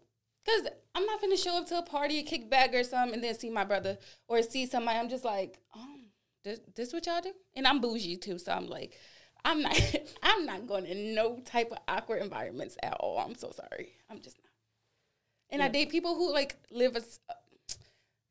[0.45, 3.37] Cause I'm not gonna show up to a party, a kickback or something, and then
[3.37, 4.97] see my brother or see somebody.
[4.97, 5.97] I'm just like, oh,
[6.43, 7.33] this, this what y'all do?
[7.55, 8.97] And I'm bougie too, so I'm like,
[9.45, 13.19] I'm not, I'm not going in no type of awkward environments at all.
[13.19, 13.93] I'm so sorry.
[14.09, 14.50] I'm just not.
[15.51, 15.65] And yeah.
[15.65, 17.01] I date people who like live a,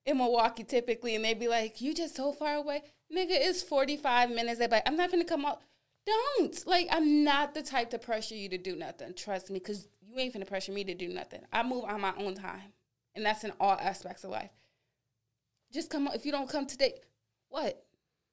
[0.07, 2.83] in Milwaukee typically, and they be like, "You just so far away,
[3.15, 3.29] nigga.
[3.31, 5.61] It's 45 minutes." They like, "I'm not gonna come out."
[6.07, 6.89] Don't like.
[6.91, 9.15] I'm not the type to pressure you to do nothing.
[9.15, 11.43] Trust me, because you ain't gonna pressure me to do nothing.
[11.53, 12.73] I move on my own time,
[13.15, 14.51] and that's in all aspects of life.
[15.73, 16.09] Just come.
[16.15, 16.95] If you don't come today,
[17.49, 17.85] what?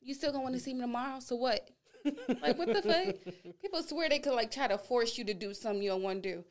[0.02, 1.20] You still gonna want to see me tomorrow?
[1.20, 1.70] So what?
[2.42, 3.34] like what the fuck?
[3.62, 6.24] People swear they could like try to force you to do something you don't want
[6.24, 6.46] to do.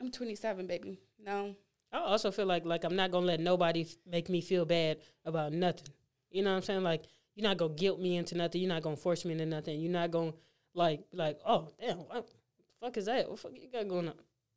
[0.00, 0.98] I'm 27, baby.
[1.22, 1.54] No.
[1.92, 4.98] I also feel like like I'm not gonna let nobody f- make me feel bad
[5.24, 5.88] about nothing.
[6.30, 6.82] You know what I'm saying?
[6.82, 8.60] Like you're not gonna guilt me into nothing.
[8.60, 9.80] You're not gonna force me into nothing.
[9.80, 10.32] You're not gonna
[10.74, 12.32] like like oh damn what the
[12.80, 13.28] fuck is that?
[13.28, 14.14] What the fuck you got going on?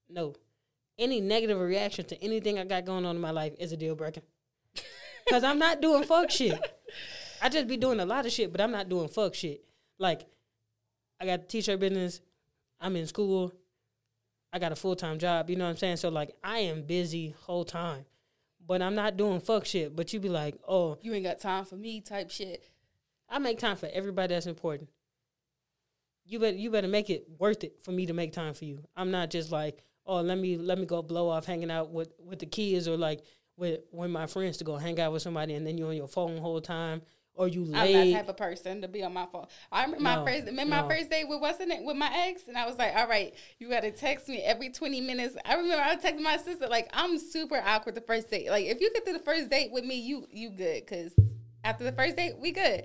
[0.10, 0.36] No.
[1.00, 3.96] Any negative reaction to anything I got going on in my life is a deal
[3.96, 4.22] breaker.
[5.30, 6.60] Cause I'm not doing fuck shit.
[7.42, 9.64] I just be doing a lot of shit, but I'm not doing fuck shit.
[9.98, 10.22] Like
[11.20, 12.22] I got t-shirt business.
[12.80, 13.54] I'm in school.
[14.54, 15.50] I got a full time job.
[15.50, 15.98] You know what I'm saying?
[15.98, 18.06] So like I am busy whole time,
[18.66, 19.96] but I'm not doing fuck shit.
[19.96, 22.64] But you be like, oh, you ain't got time for me type shit.
[23.28, 24.90] I make time for everybody that's important.
[26.26, 28.84] You better you better make it worth it for me to make time for you.
[28.96, 32.14] I'm not just like, oh, let me let me go blow off hanging out with
[32.20, 33.22] with the kids or like
[33.58, 36.08] with with my friends to go hang out with somebody and then you on your
[36.08, 37.02] phone the whole time
[37.36, 37.96] or you late.
[37.96, 39.48] I'm that type of person to be on my phone.
[39.72, 40.82] I remember no, my first remember no.
[40.84, 43.34] my first date with wasn't it with my ex, and I was like, all right,
[43.60, 45.36] you got to text me every 20 minutes.
[45.46, 48.50] I remember I texted my sister like, I'm super awkward the first date.
[48.50, 51.14] Like if you get to the first date with me, you you good because
[51.64, 52.84] after the first date, we good.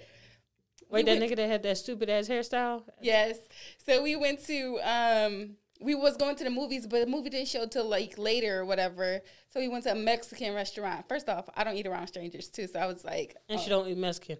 [0.90, 2.82] Wait, we that went, nigga that had that stupid ass hairstyle.
[3.02, 3.38] Yes.
[3.84, 7.48] So we went to um we was going to the movies, but the movie didn't
[7.48, 9.20] show till like later or whatever.
[9.50, 11.08] So we went to a Mexican restaurant.
[11.08, 13.62] First off, I don't eat around strangers too, so I was like, and oh.
[13.62, 14.38] she don't eat Mexican,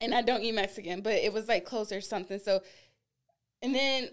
[0.00, 2.38] and I don't eat Mexican, but it was like close or something.
[2.38, 2.62] So,
[3.62, 4.10] and then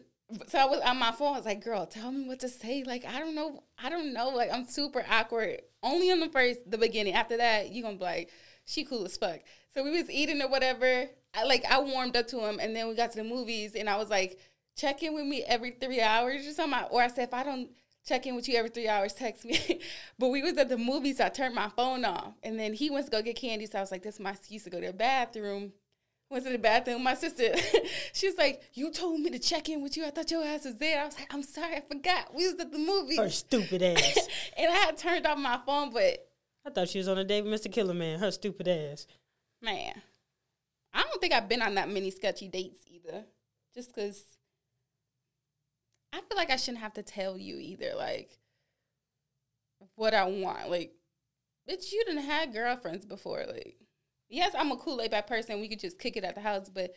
[0.48, 1.36] so I was on my phone.
[1.36, 4.14] I was like, "Girl, tell me what to say." Like I don't know, I don't
[4.14, 4.30] know.
[4.30, 5.62] Like I'm super awkward.
[5.84, 7.14] Only in the first, the beginning.
[7.14, 8.32] After that, you gonna be like,
[8.66, 9.42] "She cool as fuck."
[9.74, 11.08] So we was eating or whatever.
[11.36, 13.90] I like I warmed up to him, and then we got to the movies, and
[13.90, 14.40] I was like
[14.76, 16.80] check in with me every three hours or something.
[16.92, 17.70] Or I said, if I don't
[18.06, 19.80] check in with you every three hours, text me.
[20.20, 22.34] but we was at the movies, so I turned my phone off.
[22.44, 24.32] And then he went to go get candy, so I was like, this is my
[24.32, 25.74] excuse to go to the bathroom.
[26.30, 27.04] Went to the bathroom.
[27.04, 27.54] My sister,
[28.14, 30.06] she was like, "You told me to check in with you.
[30.06, 32.34] I thought your ass was there." I was like, "I'm sorry, I forgot.
[32.34, 34.28] We was at the movies." Her stupid ass.
[34.58, 36.28] and I had turned off my phone, but
[36.66, 37.72] I thought she was on a date with Mr.
[37.72, 38.18] Killer Man.
[38.18, 39.06] Her stupid ass.
[39.62, 40.02] Man,
[40.92, 43.26] I don't think I've been on that many sketchy dates either.
[43.76, 44.24] Just because
[46.14, 48.38] I feel like I shouldn't have to tell you either, like
[49.96, 50.70] what I want.
[50.70, 50.94] Like,
[51.70, 53.44] bitch, you didn't have girlfriends before.
[53.48, 53.78] Like,
[54.30, 55.60] yes, I'm a cool laid back person.
[55.60, 56.94] We could just kick it at the house, but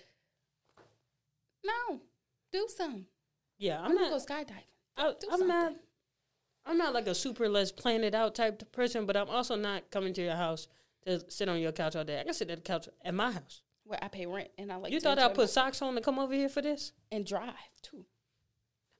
[1.65, 2.01] no,
[2.53, 3.07] do something.
[3.59, 4.65] Yeah, I'm, I'm not go skydiving.
[4.99, 5.73] I, am not.
[6.67, 9.57] I'm not like a super let's plan it out type of person, but I'm also
[9.57, 10.69] not coming to your house
[11.07, 12.21] to sit on your couch all day.
[12.21, 13.63] I can sit at the couch at my house.
[13.85, 14.93] Where I pay rent and I like.
[14.93, 18.05] You thought I'd put socks on to come over here for this and drive too.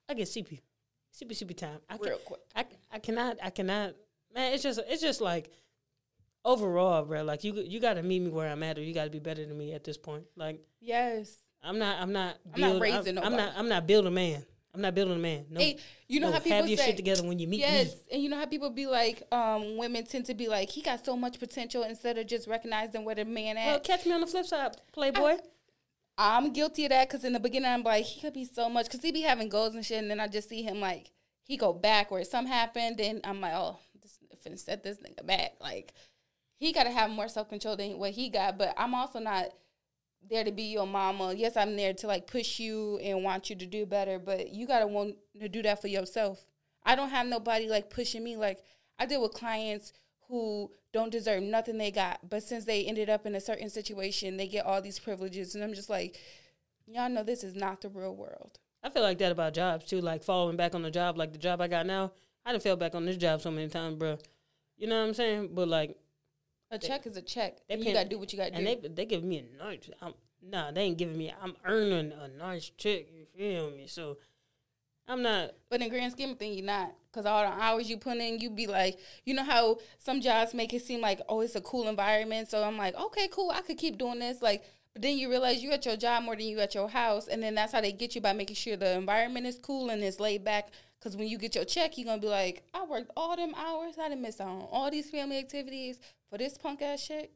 [0.09, 0.61] I get CP,
[1.15, 1.79] CP, CP time.
[1.89, 2.41] I Real quick.
[2.55, 3.95] I, I cannot, I cannot.
[4.35, 5.51] Man, it's just, it's just like
[6.45, 7.25] overall, bro.
[7.25, 9.19] Like you, you got to meet me where I'm at, or you got to be
[9.19, 10.25] better than me at this point.
[10.37, 14.09] Like yes, I'm not, I'm not, I'm not raising I'm, I'm not, I'm not building
[14.09, 14.45] a man.
[14.77, 15.47] I'm not building a man.
[15.49, 17.61] No, hey, you know no, how people have your say, shit together when you meet
[17.61, 18.01] yes, me.
[18.13, 21.03] and you know how people be like, um, women tend to be like, he got
[21.03, 23.67] so much potential instead of just recognizing where the man at.
[23.67, 25.31] Well, catch me on the flip side, Playboy.
[25.31, 25.39] I,
[26.19, 28.87] I'm guilty of that because in the beginning I'm like he could be so much
[28.87, 31.11] because he be having goals and shit, and then I just see him like
[31.45, 32.31] he go backwards.
[32.31, 35.53] Something happened, and I'm like, oh, this finna set this nigga back.
[35.61, 35.93] Like
[36.59, 38.59] he got to have more self control than what he got.
[38.59, 39.47] But I'm also not
[40.29, 41.35] there to be your mama.
[41.35, 44.67] Yes, I'm there to like push you and want you to do better, but you
[44.67, 46.45] gotta want to do that for yourself.
[46.85, 48.37] I don't have nobody like pushing me.
[48.37, 48.61] Like
[48.99, 49.93] I deal with clients
[50.29, 52.29] who don't deserve nothing they got.
[52.29, 55.55] But since they ended up in a certain situation, they get all these privileges.
[55.55, 56.19] And I'm just like,
[56.87, 58.59] y'all know this is not the real world.
[58.83, 60.01] I feel like that about jobs too.
[60.01, 62.13] Like falling back on the job, like the job I got now.
[62.45, 64.19] I done fell back on this job so many times, bro.
[64.77, 65.51] You know what I'm saying?
[65.53, 65.97] But like,
[66.71, 67.59] a check they, is a check.
[67.69, 68.73] They you gotta do what you gotta and do.
[68.73, 69.91] And they they give me a nice.
[70.01, 71.33] I'm, nah, they ain't giving me.
[71.43, 73.07] I'm earning a nice check.
[73.13, 73.87] You feel me?
[73.87, 74.19] So
[75.09, 75.53] I'm not.
[75.71, 76.93] But in grand scheme of things, you're not.
[77.11, 80.53] Because all the hours you put in, you'd be like, you know how some jobs
[80.53, 82.51] make it seem like, oh, it's a cool environment.
[82.51, 84.43] So I'm like, okay, cool, I could keep doing this.
[84.43, 87.29] Like, but then you realize you at your job more than you at your house,
[87.29, 90.03] and then that's how they get you by making sure the environment is cool and
[90.03, 90.71] it's laid back.
[90.99, 93.97] Because when you get your check, you're gonna be like, I worked all them hours,
[93.99, 97.31] I didn't miss out on all these family activities for this punk ass shit.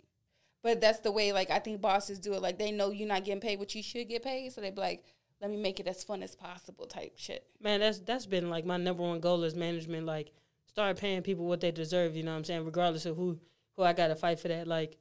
[0.62, 2.42] But that's the way, like I think bosses do it.
[2.42, 4.80] Like they know you're not getting paid what you should get paid, so they be
[4.80, 5.04] like,
[5.40, 7.46] let me make it as fun as possible, type shit.
[7.60, 10.06] Man, that's that's been like my number one goal as management.
[10.06, 10.32] Like,
[10.66, 12.14] start paying people what they deserve.
[12.14, 12.64] You know what I'm saying?
[12.64, 13.38] Regardless of who
[13.76, 14.66] who I got to fight for that.
[14.66, 14.98] Like,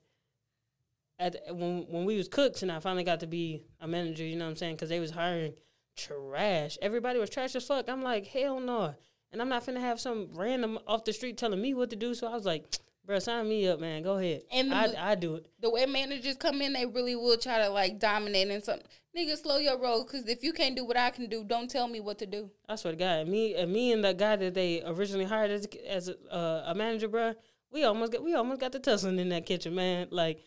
[1.20, 4.24] at when when we was cooks and I finally got to be a manager.
[4.24, 4.76] You know what I'm saying?
[4.76, 5.54] Because they was hiring
[5.98, 6.78] trash.
[6.82, 7.90] Everybody was trash as fuck.
[7.90, 8.96] I'm like, hell no.
[9.32, 12.16] And I'm not finna have some random off the street telling me what to do.
[12.16, 14.04] So I was like, bro, sign me up, man.
[14.04, 14.44] Go ahead.
[14.52, 15.48] And I, I do it.
[15.60, 18.86] The way managers come in, they really will try to like dominate and something.
[19.18, 21.88] Nigga, slow your roll, cause if you can't do what I can do, don't tell
[21.88, 22.52] me what to do.
[22.70, 25.68] I swear to God, me and me and the guy that they originally hired as
[25.88, 27.34] as a, uh, a manager, bro,
[27.72, 30.10] we almost got we almost got the tussling in that kitchen, man.
[30.12, 30.44] Like,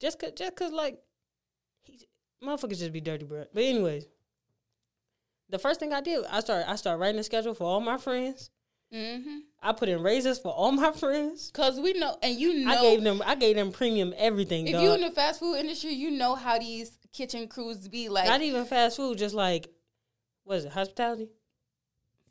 [0.00, 0.98] just cause, just cause like,
[1.82, 2.08] he
[2.42, 3.44] motherfuckers just be dirty, bro.
[3.52, 4.06] But anyways,
[5.50, 7.98] the first thing I did, I started I started writing a schedule for all my
[7.98, 8.50] friends.
[8.94, 9.40] Mm-hmm.
[9.60, 12.80] I put in raises for all my friends because we know, and you know, I
[12.80, 14.68] gave them I gave them premium everything.
[14.68, 18.26] If you in the fast food industry, you know how these kitchen crews be like.
[18.26, 19.68] Not even fast food, just like
[20.44, 21.28] what is it, hospitality?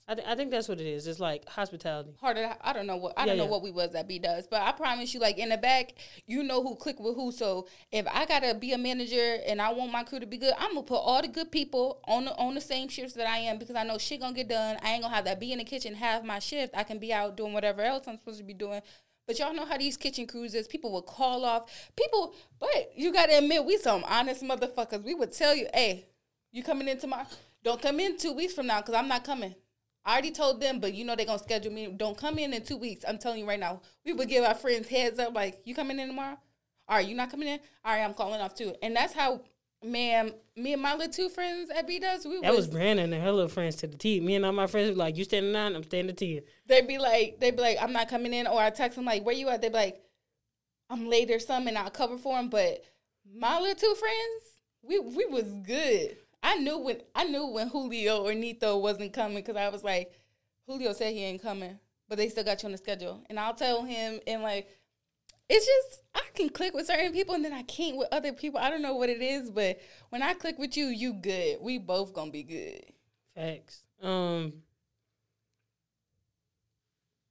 [0.09, 1.05] I, th- I think that's what it is.
[1.05, 2.15] It's like hospitality.
[2.21, 2.55] Harder.
[2.61, 3.49] I don't know what I don't know yeah.
[3.49, 6.63] what we was that B-Dubs, but I promise you, like in the back, you know
[6.63, 7.33] who click with who.
[7.33, 10.53] So if I gotta be a manager and I want my crew to be good,
[10.57, 13.39] I'm gonna put all the good people on the on the same shifts that I
[13.39, 14.77] am because I know shit gonna get done.
[14.81, 16.73] I ain't gonna have that be in the kitchen half my shift.
[16.77, 18.81] I can be out doing whatever else I'm supposed to be doing.
[19.27, 20.69] But y'all know how these kitchen crews is.
[20.69, 21.91] People will call off.
[21.97, 25.03] People, but you gotta admit, we some honest motherfuckers.
[25.03, 26.07] We would tell you, hey,
[26.53, 27.25] you coming in tomorrow?
[27.61, 29.53] Don't come in two weeks from now because I'm not coming.
[30.07, 31.87] I already told them, but you know they're gonna schedule me.
[31.87, 33.03] Don't come in in two weeks.
[33.05, 33.81] I'm telling you right now.
[34.05, 36.37] We would give our friends heads up, like, you coming in tomorrow?
[36.87, 37.59] All right, you not coming in?
[37.83, 38.73] All right, I'm calling off too.
[38.81, 39.41] And that's how
[39.83, 42.25] man, me and my little two friends at B-Dubs.
[42.25, 44.19] We that was, was Brandon and her little friends to the T.
[44.19, 46.41] Me and all my friends were like, "You standing nine, I'm standing ten.
[46.65, 49.25] They'd be like, they'd be like, "I'm not coming in," or I text them like,
[49.25, 50.01] "Where you at?" They'd be like,
[50.89, 52.49] "I'm late or something," and I'll cover for them.
[52.49, 52.83] But
[53.35, 56.17] my little two friends, we we was good.
[56.47, 60.13] I knew when I knew when Julio or Nito wasn't coming because I was like,
[60.65, 63.21] Julio said he ain't coming, but they still got you on the schedule.
[63.29, 64.69] And I'll tell him, and like,
[65.49, 68.61] it's just I can click with certain people, and then I can't with other people.
[68.61, 71.57] I don't know what it is, but when I click with you, you good.
[71.59, 72.81] We both gonna be good.
[73.35, 73.83] Facts.
[74.01, 74.53] Um.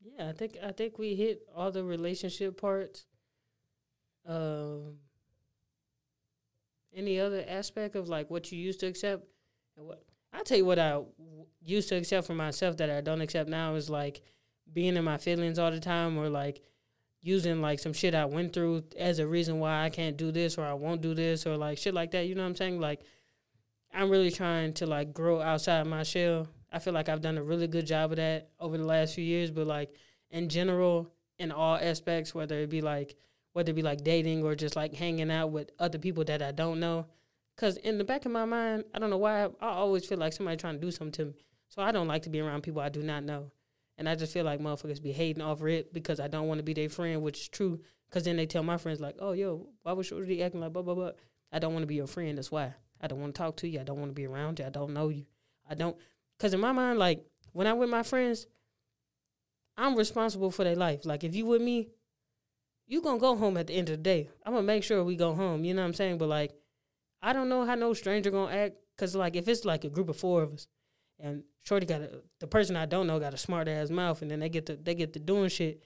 [0.02, 3.06] Yeah, I think I think we hit all the relationship parts.
[4.26, 4.98] Um.
[6.96, 9.22] Any other aspect of like what you used to accept
[9.76, 11.00] what I'll tell you what I
[11.62, 14.22] used to accept for myself that I don't accept now is like
[14.72, 16.62] being in my feelings all the time or like
[17.22, 20.58] using like some shit I went through as a reason why I can't do this
[20.58, 22.26] or I won't do this or like shit like that.
[22.26, 22.80] You know what I'm saying?
[22.80, 23.02] Like
[23.92, 26.48] I'm really trying to like grow outside my shell.
[26.72, 29.24] I feel like I've done a really good job of that over the last few
[29.24, 29.94] years, but like
[30.30, 33.16] in general, in all aspects, whether it be like
[33.56, 36.52] whether it be like dating or just like hanging out with other people that I
[36.52, 37.06] don't know,
[37.56, 40.34] Cause in the back of my mind, I don't know why I, always feel like
[40.34, 41.34] somebody trying to do something to me.
[41.70, 43.50] So I don't like to be around people I do not know.
[43.96, 46.62] And I just feel like motherfuckers be hating over it because I don't want to
[46.62, 47.80] be their friend, which is true.
[48.10, 50.82] Because then they tell my friends, like, oh, yo, why was Shorty acting like blah,
[50.82, 51.12] blah, blah?
[51.50, 52.36] I don't want to be your friend.
[52.36, 52.74] That's why.
[53.00, 53.80] I don't want to talk to you.
[53.80, 54.66] I don't want to be around you.
[54.66, 55.24] I don't know you.
[55.68, 55.96] I don't.
[56.36, 58.46] Because in my mind, like, when I'm with my friends,
[59.78, 61.06] I'm responsible for their life.
[61.06, 61.88] Like, if you with me,
[62.86, 64.28] you to go home at the end of the day.
[64.44, 65.64] I'm to make sure we go home.
[65.64, 66.18] You know what I'm saying?
[66.18, 66.52] But, like,
[67.22, 68.76] I don't know how no stranger gonna act.
[68.96, 70.68] Cause like if it's like a group of four of us,
[71.18, 74.30] and Shorty got a, the person I don't know got a smart ass mouth, and
[74.30, 75.82] then they get to they get to doing shit.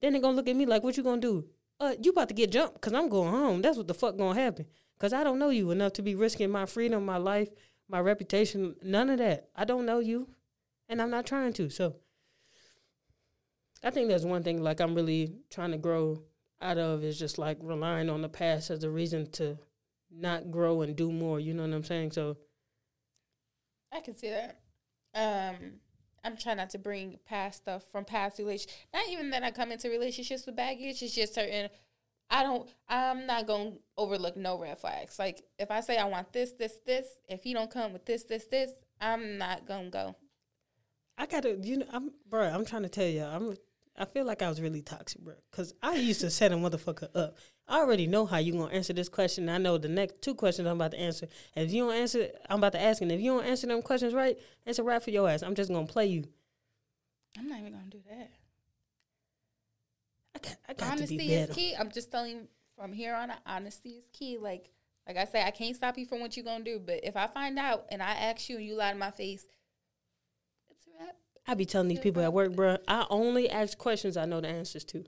[0.00, 1.46] Then they gonna look at me like, "What you gonna do?
[1.78, 2.80] Uh, you about to get jumped?
[2.80, 3.62] Cause I'm going home.
[3.62, 4.66] That's what the fuck gonna happen.
[4.98, 7.50] Cause I don't know you enough to be risking my freedom, my life,
[7.88, 8.74] my reputation.
[8.82, 9.50] None of that.
[9.54, 10.28] I don't know you,
[10.88, 11.70] and I'm not trying to.
[11.70, 11.96] So,
[13.84, 14.62] I think that's one thing.
[14.62, 16.22] Like I'm really trying to grow
[16.60, 19.58] out of is just like relying on the past as a reason to
[20.10, 21.40] not grow and do more.
[21.40, 22.12] You know what I'm saying?
[22.12, 22.36] So
[23.92, 24.60] I can see that.
[25.14, 25.56] Um,
[26.24, 28.76] I'm trying not to bring past stuff from past relationships.
[28.92, 31.02] Not even that I come into relationships with baggage.
[31.02, 31.70] It's just certain.
[32.28, 32.68] I don't.
[32.88, 35.18] I'm not gonna overlook no red flags.
[35.18, 37.06] Like if I say I want this, this, this.
[37.28, 40.16] If he don't come with this, this, this, I'm not gonna go.
[41.16, 41.56] I gotta.
[41.62, 42.42] You know, I'm bro.
[42.42, 43.22] I'm trying to tell you.
[43.22, 43.56] I'm.
[43.98, 45.34] I feel like I was really toxic, bro.
[45.52, 47.36] Cause I used to set a motherfucker up.
[47.68, 49.48] I already know how you gonna answer this question.
[49.48, 51.26] I know the next two questions I'm about to answer.
[51.54, 53.02] And if you don't answer, I'm about to ask.
[53.02, 55.42] And if you don't answer them questions right, it's a wrap for your ass.
[55.42, 56.24] I'm just gonna play you.
[57.38, 58.30] I'm not even gonna do that.
[60.34, 61.74] I got, I got Honesty is key.
[61.74, 64.38] I'm just telling you from here on out, honesty is key.
[64.38, 64.70] Like
[65.06, 66.80] like I say, I can't stop you from what you're gonna do.
[66.84, 69.42] But if I find out and I ask you and you lie to my face,
[69.42, 69.55] it's a wrap.
[71.48, 72.78] I be telling these people at work, bro.
[72.88, 75.04] I only ask questions I know the answers to.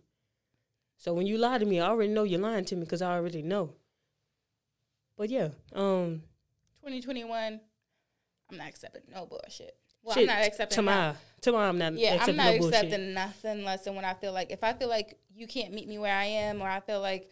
[0.96, 3.14] So when you lie to me, I already know you're lying to me because I
[3.14, 3.74] already know.
[5.16, 6.22] But yeah, um,
[6.80, 7.60] 2021,
[8.50, 9.76] I'm not accepting no bullshit.
[10.02, 11.14] Well, shit, I'm not accepting tomorrow.
[11.40, 11.94] Tomorrow, I'm not.
[11.94, 12.84] Yeah, I'm not no bullshit.
[12.84, 15.88] accepting nothing less than when I feel like if I feel like you can't meet
[15.88, 17.30] me where I am, or I feel like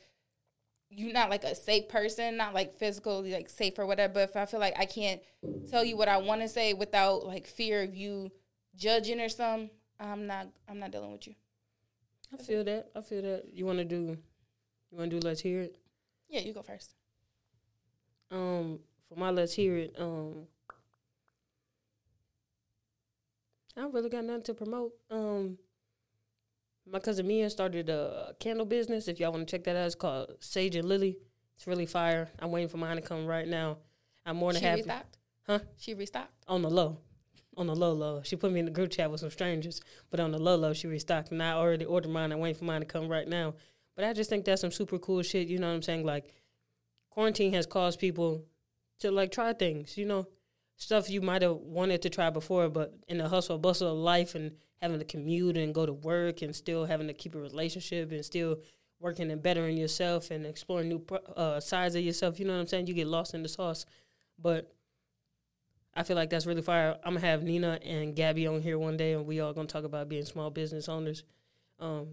[0.91, 4.15] you're not like a safe person, not like physically like safe or whatever.
[4.15, 5.21] But if I feel like I can't
[5.71, 8.31] tell you what I want to say without like fear of you
[8.77, 10.49] judging or something, I'm not.
[10.69, 11.35] I'm not dealing with you.
[12.33, 12.91] I feel that.
[12.95, 13.45] I feel that.
[13.53, 14.17] You want to do?
[14.91, 15.27] You want to do?
[15.27, 15.77] Let's hear it.
[16.29, 16.95] Yeah, you go first.
[18.31, 19.95] Um, for my let's hear it.
[19.99, 20.47] Um,
[23.77, 24.93] I don't really got nothing to promote.
[25.11, 25.59] Um,
[26.91, 29.07] my cousin Mia started a candle business.
[29.09, 31.19] If y'all want to check that out, it's called Sage and Lily.
[31.57, 32.29] It's really fire.
[32.39, 33.79] I'm waiting for mine to come right now.
[34.25, 35.19] I'm more than She happy restocked.
[35.47, 35.59] Huh?
[35.77, 36.45] She restocked.
[36.49, 36.99] on the low.
[37.57, 38.21] On the low low.
[38.23, 39.81] She put me in the group chat with some strangers,
[40.11, 42.31] but on the low low she restocked and I already ordered mine.
[42.31, 43.55] I'm waiting for mine to come right now.
[43.95, 46.05] But I just think that's some super cool shit, you know what I'm saying?
[46.05, 46.35] Like
[47.09, 48.45] quarantine has caused people
[49.01, 50.27] to like try things, you know,
[50.77, 54.35] stuff you might have wanted to try before, but in the hustle bustle of life
[54.35, 54.53] and
[54.83, 58.25] having to commute and go to work and still having to keep a relationship and
[58.25, 58.59] still
[59.01, 61.05] working and bettering yourself and exploring new
[61.37, 62.87] uh, sides of yourself, you know what I'm saying?
[62.87, 63.87] You get lost in the sauce.
[64.39, 64.76] But
[65.97, 66.99] I feel like that's really fire.
[67.03, 69.85] I'm gonna have Nina and Gabby on here one day, and we all gonna talk
[69.85, 71.25] about being small business owners.
[71.81, 72.09] Um,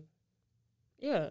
[0.98, 1.30] yeah,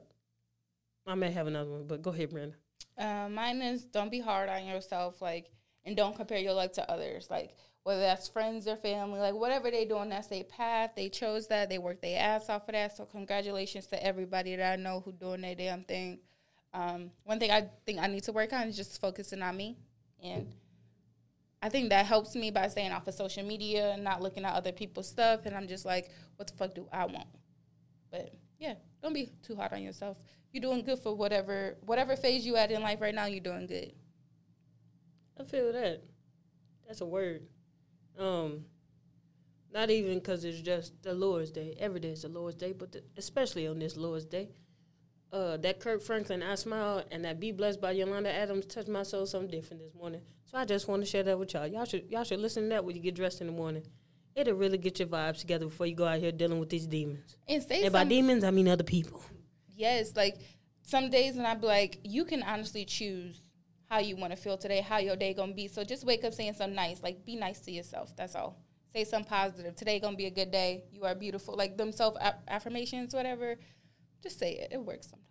[1.07, 2.57] I may have another one, but go ahead, Brenda.
[2.99, 5.51] Uh, mine is don't be hard on yourself, like,
[5.85, 7.29] and don't compare your life to others.
[7.31, 10.91] Like, whether that's friends or family, like whatever they doing, that's their path.
[10.95, 11.71] They chose that.
[11.71, 12.97] They worked their ass off for that.
[12.97, 16.21] So congratulations to everybody that I know who doing their damn thing.
[16.75, 19.79] Um, one thing I think I need to work on is just focusing on me,
[20.23, 20.53] and
[21.63, 24.53] I think that helps me by staying off of social media and not looking at
[24.53, 25.47] other people's stuff.
[25.47, 27.29] And I'm just like, what the fuck do I want?
[28.11, 30.19] But yeah, don't be too hard on yourself.
[30.51, 33.27] You're doing good for whatever whatever phase you at in life right now.
[33.27, 33.93] You're doing good.
[35.39, 36.03] I feel that.
[36.87, 37.43] That's a word.
[38.19, 38.65] Um,
[39.73, 41.77] not even because it's just the Lord's Day.
[41.79, 44.51] Every day is the Lord's Day, but the, especially on this Lord's Day.
[45.33, 49.03] Uh, that Kirk Franklin, I smile, and that "Be Blessed" by Yolanda Adams touched my
[49.03, 50.21] soul something different this morning.
[50.45, 51.67] So I just want to share that with y'all.
[51.67, 53.83] Y'all should y'all should listen to that when you get dressed in the morning.
[54.35, 57.37] It'll really get your vibes together before you go out here dealing with these demons.
[57.49, 59.23] And say And by demons, I mean other people.
[59.75, 60.37] yes, like
[60.83, 63.39] some days and I'd be like, you can honestly choose
[63.89, 65.69] how you want to feel today, how your day gonna be.
[65.69, 67.03] So just wake up saying something nice.
[67.03, 68.15] Like be nice to yourself.
[68.17, 68.59] That's all.
[68.93, 69.77] Say something positive.
[69.77, 70.85] Today gonna be a good day.
[70.93, 71.55] You are beautiful.
[71.57, 72.17] Like them self
[72.49, 73.57] affirmations, whatever.
[74.23, 74.69] Just say it.
[74.73, 75.29] It works sometimes.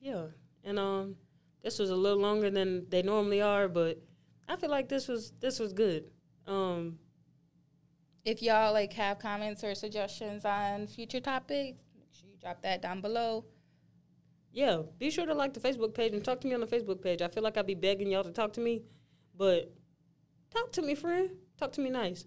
[0.00, 0.26] Yeah,
[0.64, 1.16] and um,
[1.62, 4.00] this was a little longer than they normally are, but
[4.48, 6.04] I feel like this was this was good.
[6.46, 6.98] Um,
[8.24, 12.82] If y'all like have comments or suggestions on future topics, make sure you drop that
[12.82, 13.44] down below.
[14.52, 17.02] yeah, be sure to like the Facebook page and talk to me on the Facebook
[17.02, 17.20] page.
[17.22, 18.82] I feel like I'd be begging y'all to talk to me,
[19.36, 19.72] but
[20.50, 21.30] talk to me, friend.
[21.58, 22.26] Talk to me nice.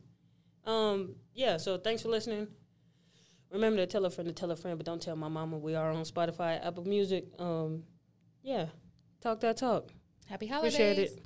[0.66, 1.58] Um, yeah.
[1.58, 2.48] So thanks for listening.
[3.52, 5.58] Remember to tell a friend to tell a friend, but don't tell my mama.
[5.58, 7.26] We are on Spotify, Apple Music.
[7.40, 7.84] Um,
[8.44, 8.68] yeah,
[9.22, 9.90] talk that talk.
[10.28, 10.76] Happy holidays.
[10.76, 11.24] Appreciate it.